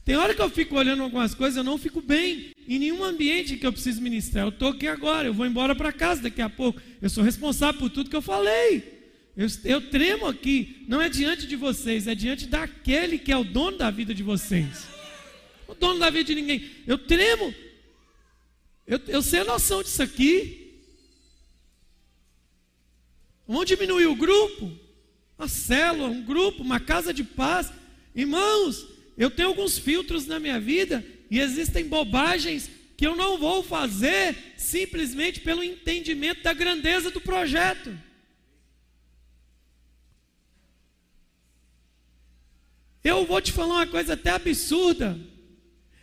[0.07, 3.57] Tem hora que eu fico olhando algumas coisas, eu não fico bem em nenhum ambiente
[3.57, 4.45] que eu preciso ministrar.
[4.45, 6.81] Eu estou aqui agora, eu vou embora para casa daqui a pouco.
[7.03, 9.01] Eu sou responsável por tudo que eu falei.
[9.37, 13.43] Eu, eu tremo aqui, não é diante de vocês, é diante daquele que é o
[13.43, 14.87] dono da vida de vocês.
[15.67, 16.71] O dono da vida de ninguém.
[16.87, 17.53] Eu tremo.
[18.87, 20.85] Eu, eu sei a noção disso aqui.
[23.45, 24.71] Vamos diminuir o grupo?
[25.37, 27.73] Uma célula, um grupo, uma casa de paz.
[28.15, 33.63] Irmãos, eu tenho alguns filtros na minha vida e existem bobagens que eu não vou
[33.63, 37.97] fazer simplesmente pelo entendimento da grandeza do projeto.
[43.05, 45.19] Eu vou te falar uma coisa até absurda.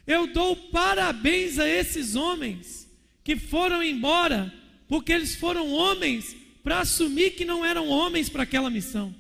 [0.07, 2.89] Eu dou parabéns a esses homens
[3.24, 4.53] que foram embora,
[4.88, 9.14] porque eles foram homens para assumir que não eram homens para aquela missão.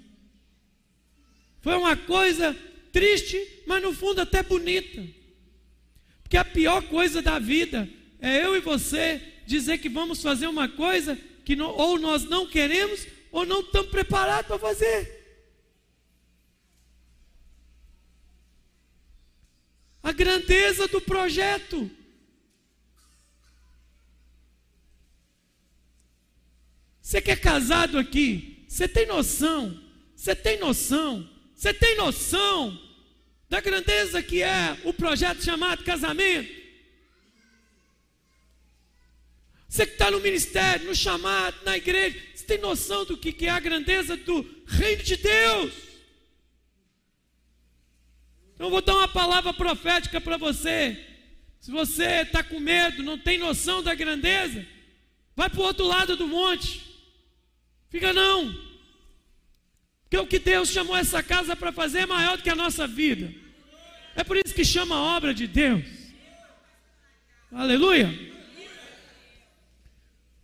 [1.61, 2.55] Foi uma coisa
[2.93, 5.05] triste, mas no fundo até bonita.
[6.21, 7.89] Porque a pior coisa da vida
[8.21, 12.47] é eu e você dizer que vamos fazer uma coisa que não, ou nós não
[12.47, 15.23] queremos ou não estamos preparados para fazer.
[20.03, 21.89] a grandeza do projeto.
[27.01, 29.81] Você que é casado aqui, você tem noção,
[30.13, 31.29] você tem noção,
[31.63, 32.77] você tem noção
[33.47, 36.53] da grandeza que é o projeto chamado casamento?
[39.69, 43.49] Você que está no ministério, no chamado, na igreja, você tem noção do que é
[43.49, 45.73] a grandeza do reino de Deus?
[48.55, 51.01] Então, eu vou dar uma palavra profética para você.
[51.61, 54.67] Se você está com medo, não tem noção da grandeza,
[55.33, 56.81] vai para o outro lado do monte.
[57.89, 58.72] Fica não.
[60.13, 62.85] Porque o que Deus chamou essa casa para fazer é maior do que a nossa
[62.85, 63.33] vida.
[64.15, 65.83] É por isso que chama a obra de Deus.
[67.51, 68.13] Aleluia.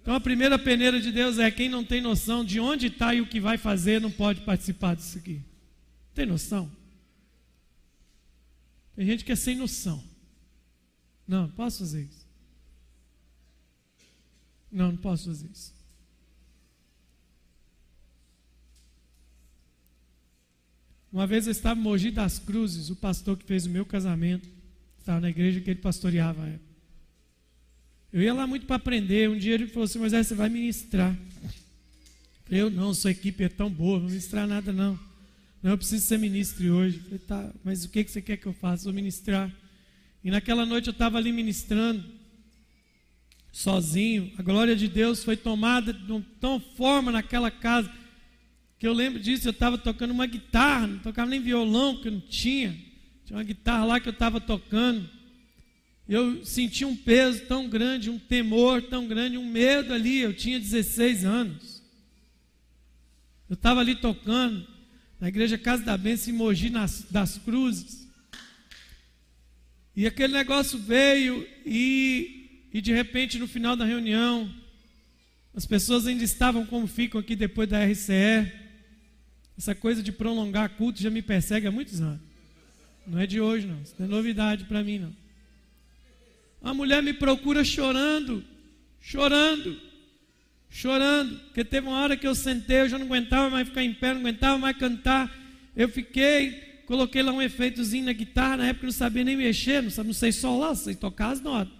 [0.01, 3.21] Então a primeira peneira de Deus é quem não tem noção de onde está e
[3.21, 5.39] o que vai fazer não pode participar disso aqui.
[6.15, 6.71] Tem noção?
[8.95, 10.03] Tem gente que é sem noção.
[11.27, 12.27] Não, não posso fazer isso.
[14.71, 15.78] Não, não posso fazer isso.
[21.11, 24.47] Uma vez eu estava em Mogi das Cruzes, o pastor que fez o meu casamento,
[24.99, 26.59] estava na igreja que ele pastoreava.
[28.13, 29.29] Eu ia lá muito para aprender.
[29.29, 31.15] Um dia ele falou assim: Moisés, você vai ministrar.
[32.49, 34.99] Eu não, sua equipe é tão boa, não vou ministrar nada não.
[35.61, 36.99] Não, eu preciso ser ministro hoje.
[36.99, 38.85] Falei, tá, mas o que você quer que eu faça?
[38.85, 39.51] Vou ministrar.
[40.23, 42.03] E naquela noite eu estava ali ministrando,
[43.51, 44.31] sozinho.
[44.37, 47.91] A glória de Deus foi tomada de tão forma naquela casa,
[48.79, 49.47] que eu lembro disso.
[49.47, 52.75] Eu estava tocando uma guitarra, não tocava nem violão, porque não tinha.
[53.25, 55.07] Tinha uma guitarra lá que eu estava tocando.
[56.07, 60.19] Eu senti um peso tão grande, um temor tão grande, um medo ali.
[60.19, 61.83] Eu tinha 16 anos.
[63.49, 64.65] Eu estava ali tocando
[65.19, 68.07] na igreja Casa da Bênção em Mogi nas, das Cruzes.
[69.95, 74.49] E aquele negócio veio e, e de repente no final da reunião,
[75.53, 78.68] as pessoas ainda estavam como ficam aqui depois da RCE.
[79.59, 82.21] Essa coisa de prolongar culto já me persegue há muitos anos.
[83.05, 83.79] Não é de hoje, não.
[83.83, 85.15] Isso não é novidade para mim, não.
[86.63, 88.43] A mulher me procura chorando,
[88.99, 89.89] chorando
[90.69, 93.93] chorando, porque teve uma hora que eu sentei, eu já não aguentava mais ficar em
[93.93, 95.33] pé, não aguentava mais cantar.
[95.75, 99.81] Eu fiquei, coloquei lá um efeitozinho na guitarra, na época eu não sabia nem mexer,
[99.81, 101.73] não, não sei solar, sei tocar as notas.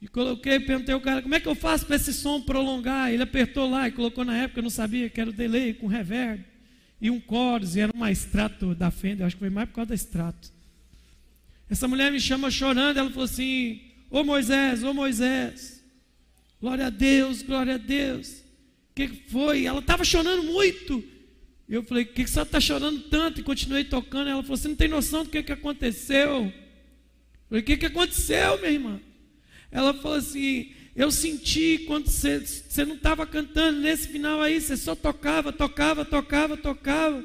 [0.00, 3.12] E coloquei, perguntei ao cara, como é que eu faço para esse som prolongar?
[3.12, 5.86] Ele apertou lá e colocou na época, eu não sabia que era o delay com
[5.86, 6.44] reverb.
[7.00, 9.90] E um chorus, e era uma extrato da Fender, acho que foi mais por causa
[9.90, 10.52] da extrato.
[11.70, 13.80] Essa mulher me chama chorando, ela falou assim,
[14.10, 15.78] ô Moisés, ô Moisés,
[16.60, 18.42] Glória a Deus, glória a Deus.
[18.90, 19.64] O que foi?
[19.64, 21.04] Ela estava chorando muito.
[21.68, 23.40] Eu falei, o que, que você está chorando tanto?
[23.40, 24.28] E continuei tocando.
[24.28, 26.46] Ela falou, você não tem noção do que, que aconteceu.
[26.46, 26.52] Eu
[27.48, 29.00] falei, o que, que aconteceu, minha irmã?
[29.70, 34.96] Ela falou assim, eu senti quando você, não estava cantando nesse final aí, você só
[34.96, 37.24] tocava, tocava, tocava, tocava.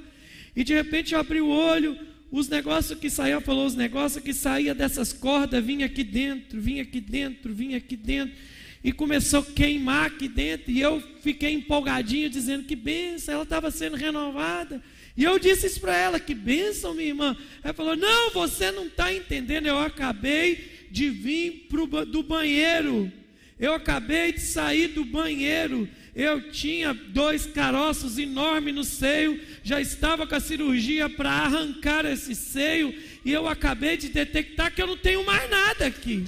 [0.55, 1.97] E de repente eu abri o olho,
[2.31, 6.83] os negócios que saíam, falou, os negócios que saíam dessas cordas, vinha aqui dentro, vinha
[6.83, 8.35] aqui dentro, vinha aqui dentro
[8.83, 13.71] e começou a queimar aqui dentro, e eu fiquei empolgadinho, dizendo que benção, ela estava
[13.71, 14.83] sendo renovada.
[15.17, 17.35] E eu disse isso para ela, que benção, minha irmã.
[17.63, 23.11] Ela falou: Não, você não está entendendo, eu acabei de vir pro, do banheiro.
[23.59, 25.87] Eu acabei de sair do banheiro.
[26.15, 32.35] Eu tinha dois caroços enormes no seio, já estava com a cirurgia para arrancar esse
[32.35, 32.93] seio,
[33.25, 36.25] e eu acabei de detectar que eu não tenho mais nada aqui.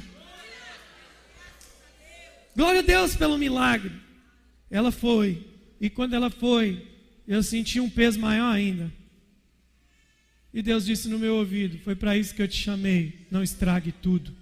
[2.56, 3.92] Glória a Deus pelo milagre.
[4.72, 5.46] Ela foi,
[5.80, 6.88] e quando ela foi,
[7.28, 8.92] eu senti um peso maior ainda.
[10.52, 13.28] E Deus disse no meu ouvido: Foi para isso que eu te chamei.
[13.30, 14.34] Não estrague tudo.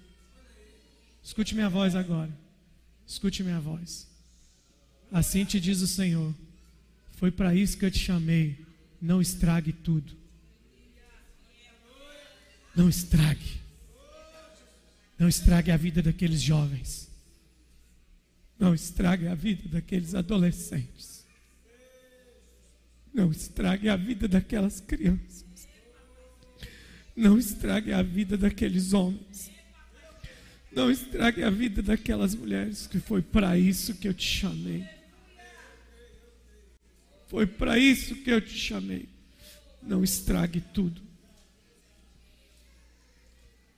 [1.22, 2.30] Escute minha voz agora.
[3.06, 4.06] Escute minha voz.
[5.12, 6.34] Assim te diz o Senhor:
[7.12, 8.58] Foi para isso que eu te chamei.
[9.00, 10.12] Não estrague tudo.
[12.74, 13.60] Não estrague.
[15.18, 17.08] Não estrague a vida daqueles jovens.
[18.58, 21.24] Não estrague a vida daqueles adolescentes.
[23.12, 25.44] Não estrague a vida daquelas crianças.
[27.14, 29.53] Não estrague a vida daqueles homens.
[30.74, 34.84] Não estrague a vida daquelas mulheres, que foi para isso que eu te chamei.
[37.28, 39.08] Foi para isso que eu te chamei.
[39.82, 41.00] Não estrague tudo.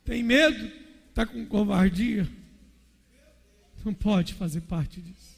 [0.05, 0.71] Tem medo?
[1.11, 2.29] Está com covardia?
[3.85, 5.37] Não pode fazer parte disso.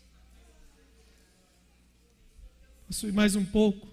[2.86, 3.86] Posso ir mais um pouco?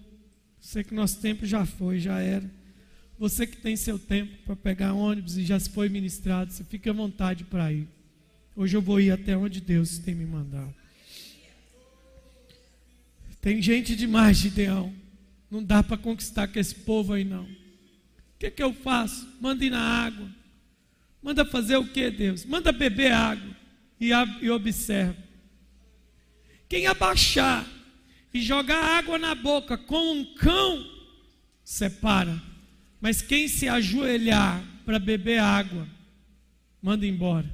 [0.60, 2.50] Sei que nosso tempo já foi, já era.
[3.18, 6.90] Você que tem seu tempo para pegar ônibus e já se foi ministrado, você fica
[6.90, 7.88] à vontade para ir.
[8.54, 10.74] Hoje eu vou ir até onde Deus tem me mandado.
[13.40, 14.92] Tem gente demais, Gideão.
[15.50, 17.44] Não dá para conquistar com esse povo aí, não.
[17.44, 19.26] O que, que eu faço?
[19.40, 20.28] Manda ir na água.
[21.22, 22.44] Manda fazer o que, Deus?
[22.44, 23.56] Manda beber água
[24.00, 24.10] e,
[24.42, 25.16] e observa.
[26.68, 27.66] Quem abaixar
[28.34, 30.84] e jogar água na boca com um cão,
[31.64, 32.42] separa.
[33.06, 35.86] Mas quem se ajoelhar para beber água,
[36.82, 37.48] manda embora.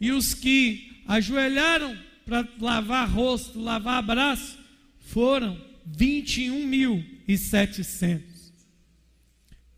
[0.00, 1.94] E os que ajoelharam
[2.24, 4.58] para lavar rosto, lavar braço,
[5.00, 5.60] foram
[5.94, 8.22] 21.700.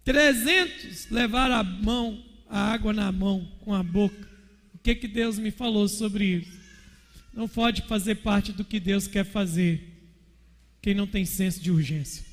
[0.05, 4.29] 300 levaram a mão, a água na mão, com a boca.
[4.77, 6.57] O que, que Deus me falou sobre isso?
[7.35, 9.89] Não pode fazer parte do que Deus quer fazer
[10.81, 12.31] quem não tem senso de urgência.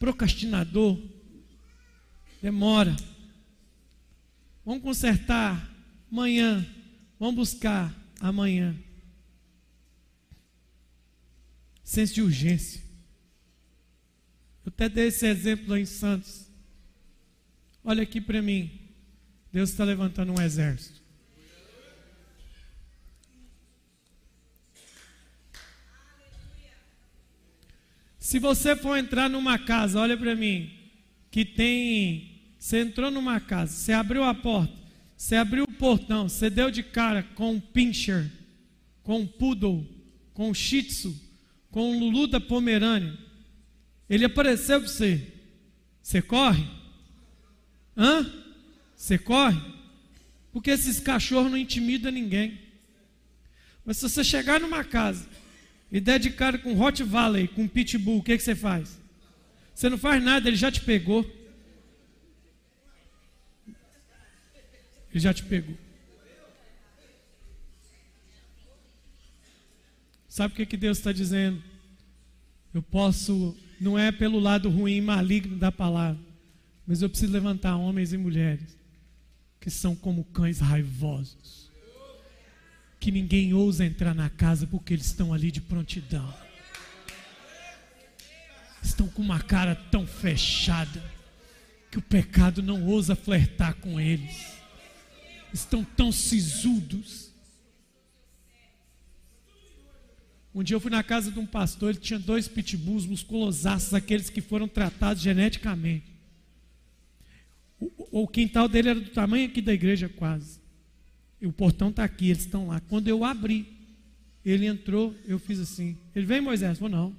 [0.00, 0.98] Procrastinador,
[2.42, 2.96] demora.
[4.64, 5.70] Vamos consertar
[6.10, 6.66] amanhã.
[7.18, 8.74] Vamos buscar amanhã.
[11.84, 12.80] Senso de urgência.
[14.64, 16.50] Eu até dei esse exemplo lá em Santos.
[17.84, 18.70] Olha aqui para mim.
[19.52, 20.99] Deus está levantando um exército.
[28.30, 30.70] Se você for entrar numa casa, olha para mim,
[31.32, 32.30] que tem.
[32.56, 34.72] Você entrou numa casa, você abriu a porta,
[35.16, 38.30] você abriu o portão, você deu de cara com um pincher,
[39.02, 39.84] com um poodle,
[40.32, 41.12] com um shih tzu,
[41.72, 43.18] com um lulu da Pomerânia.
[44.08, 45.26] Ele apareceu para você.
[46.00, 46.64] Você corre?
[47.96, 48.32] Hã?
[48.94, 49.60] Você corre?
[50.52, 52.60] Porque esses cachorros não intimidam ninguém.
[53.84, 55.26] Mas se você chegar numa casa
[55.90, 59.00] e der de cara com Hot Valley, com Pitbull, o que, que você faz?
[59.74, 61.24] Você não faz nada, ele já te pegou.
[65.10, 65.76] Ele já te pegou.
[70.28, 71.60] Sabe o que, que Deus está dizendo?
[72.72, 76.22] Eu posso, não é pelo lado ruim, maligno da palavra,
[76.86, 78.78] mas eu preciso levantar homens e mulheres
[79.60, 81.59] que são como cães raivosos
[83.00, 86.32] que ninguém ousa entrar na casa porque eles estão ali de prontidão.
[88.82, 91.02] Estão com uma cara tão fechada
[91.90, 94.54] que o pecado não ousa flertar com eles.
[95.52, 97.30] Estão tão sisudos.
[100.54, 104.28] Um dia eu fui na casa de um pastor, ele tinha dois pitbulls musculosaços, aqueles
[104.28, 106.12] que foram tratados geneticamente.
[107.80, 110.59] O, o quintal dele era do tamanho aqui da igreja quase.
[111.40, 112.80] E o portão está aqui, eles estão lá.
[112.80, 113.66] Quando eu abri,
[114.44, 115.96] ele entrou, eu fiz assim.
[116.14, 116.78] Ele vem, Moisés?
[116.78, 117.16] Falou, não.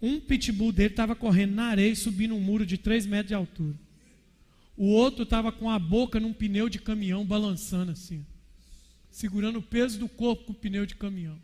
[0.00, 3.74] Um pitbull dele estava correndo na areia, subindo um muro de 3 metros de altura.
[4.76, 8.26] O outro estava com a boca num pneu de caminhão, balançando assim,
[9.10, 11.38] segurando o peso do corpo com o pneu de caminhão.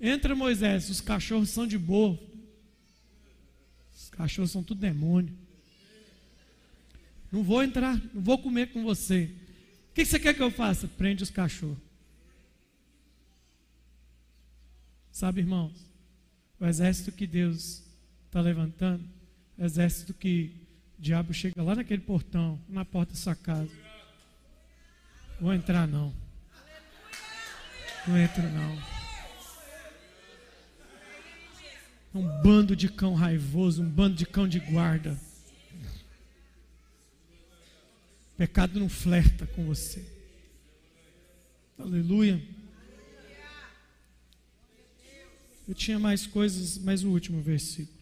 [0.00, 2.18] Entra Moisés, os cachorros são de boa.
[3.94, 5.36] Os cachorros são tudo demônio.
[7.30, 9.30] Não vou entrar, não vou comer com você.
[9.90, 10.88] O que você quer que eu faça?
[10.88, 11.78] Prende os cachorros.
[15.12, 15.72] Sabe, irmãos,
[16.58, 17.82] o exército que Deus
[18.26, 19.04] está levantando,
[19.58, 20.52] o exército que
[20.98, 23.70] o diabo chega lá naquele portão, na porta da sua casa,
[25.40, 26.12] Vou entrar não.
[28.06, 28.78] Não entro não.
[32.14, 35.18] Um bando de cão raivoso, um bando de cão de guarda.
[38.40, 40.02] Pecado não flerta com você.
[41.78, 42.42] Aleluia.
[45.68, 48.00] Eu tinha mais coisas, mas o último versículo.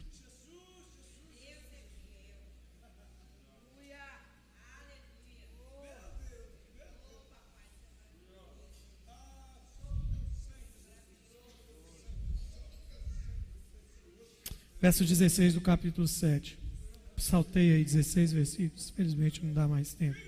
[14.81, 16.58] Verso 16 do capítulo 7.
[17.19, 20.19] Saltei aí 16 versículos, felizmente não dá mais tempo.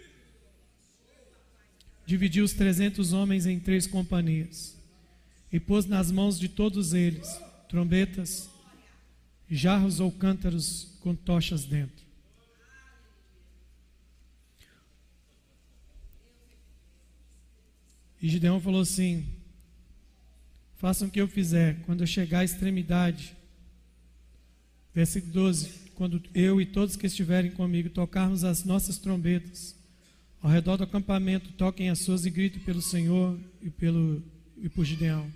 [2.05, 4.77] Dividiu os 300 homens em três companhias
[5.53, 8.51] e pôs nas mãos de todos eles trombetas,
[9.49, 12.05] jarros ou cântaros com tochas dentro.
[18.21, 19.27] E Gideão falou assim:
[20.77, 23.37] Façam o que eu fizer, quando eu chegar à extremidade,
[24.95, 29.77] Versículo 12: Quando eu e todos que estiverem comigo tocarmos as nossas trombetas,
[30.41, 34.23] ao redor do acampamento, toquem as suas e gritem pelo Senhor e, pelo,
[34.57, 35.31] e por Gideão.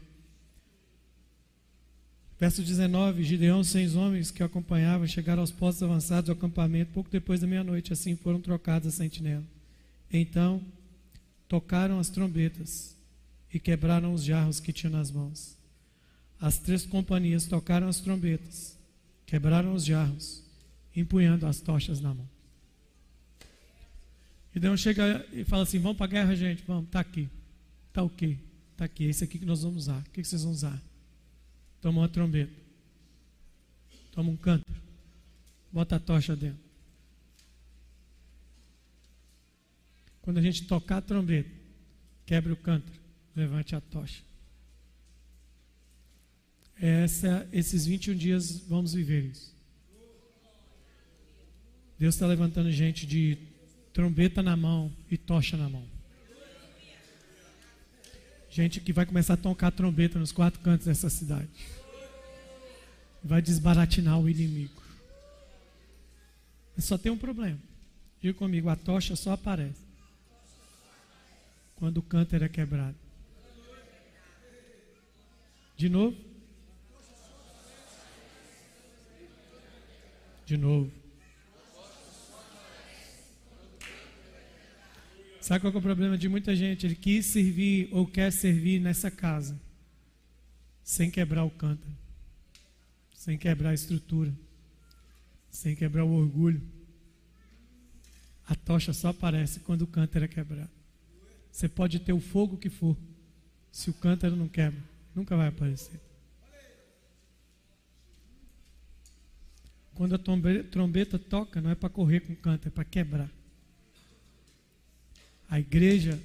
[2.40, 6.92] Verso 19: Gideão e seis homens que o acompanhavam chegaram aos postos avançados do acampamento
[6.94, 9.44] pouco depois da meia-noite, assim foram trocadas as sentinelas.
[10.10, 10.62] Então
[11.46, 12.96] tocaram as trombetas
[13.52, 15.58] e quebraram os jarros que tinham nas mãos.
[16.40, 18.74] As três companhias tocaram as trombetas
[19.26, 20.43] quebraram os jarros,
[20.94, 22.28] empunhando as tochas na mão.
[24.54, 26.62] E Deus chega e fala assim: Vamos para a guerra, gente?
[26.66, 27.28] Vamos, está aqui.
[27.88, 28.38] Está o quê?
[28.72, 30.00] Está aqui, esse aqui que nós vamos usar.
[30.00, 30.80] O que vocês vão usar?
[31.80, 32.52] Toma uma trombeta.
[34.12, 34.80] Toma um cântaro.
[35.72, 36.62] Bota a tocha dentro.
[40.22, 41.50] Quando a gente tocar a trombeta,
[42.24, 42.98] quebre o cântaro,
[43.36, 44.22] levante a tocha.
[46.76, 49.53] Essa, esses 21 dias vamos viver isso.
[52.04, 53.38] Deus está levantando gente de
[53.94, 55.86] trombeta na mão e tocha na mão.
[58.50, 61.48] Gente que vai começar a tocar trombeta nos quatro cantos dessa cidade.
[63.22, 64.82] Vai desbaratinar o inimigo.
[66.76, 67.58] Só tem um problema.
[68.20, 69.80] Diga comigo, a tocha só aparece
[71.76, 72.96] quando o cântaro é quebrado.
[75.74, 76.18] De novo.
[80.44, 81.03] De novo.
[85.44, 86.86] Sabe qual é o problema de muita gente?
[86.86, 89.60] Ele quis servir ou quer servir nessa casa
[90.82, 91.94] sem quebrar o cântaro,
[93.14, 94.32] sem quebrar a estrutura,
[95.50, 96.62] sem quebrar o orgulho.
[98.46, 100.70] A tocha só aparece quando o cântaro é quebrado.
[101.52, 102.96] Você pode ter o fogo que for,
[103.70, 104.82] se o cântaro não quebra,
[105.14, 106.00] nunca vai aparecer.
[109.92, 110.18] Quando a
[110.70, 113.30] trombeta toca, não é para correr com canto, é para quebrar.
[115.48, 116.20] A igreja,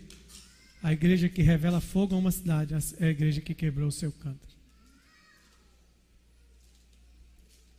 [0.81, 4.11] a igreja que revela fogo a uma cidade, é a igreja que quebrou o seu
[4.11, 4.47] canto.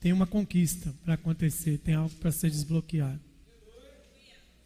[0.01, 3.21] Tem uma conquista para acontecer, tem algo para ser desbloqueado.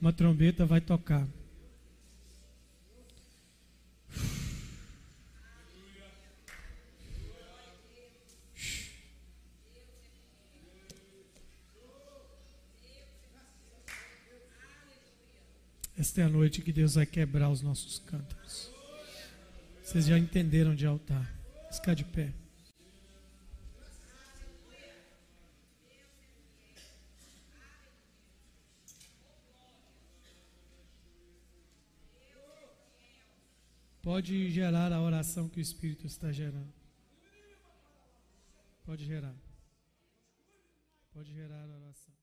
[0.00, 1.26] Uma trombeta vai tocar.
[15.96, 18.70] Esta é a noite que Deus vai quebrar os nossos cântaros.
[19.82, 21.32] Vocês já entenderam de altar.
[21.70, 22.32] Ficar de pé.
[34.02, 36.72] Pode gerar a oração que o Espírito está gerando.
[38.84, 39.34] Pode gerar.
[41.12, 42.13] Pode gerar a oração.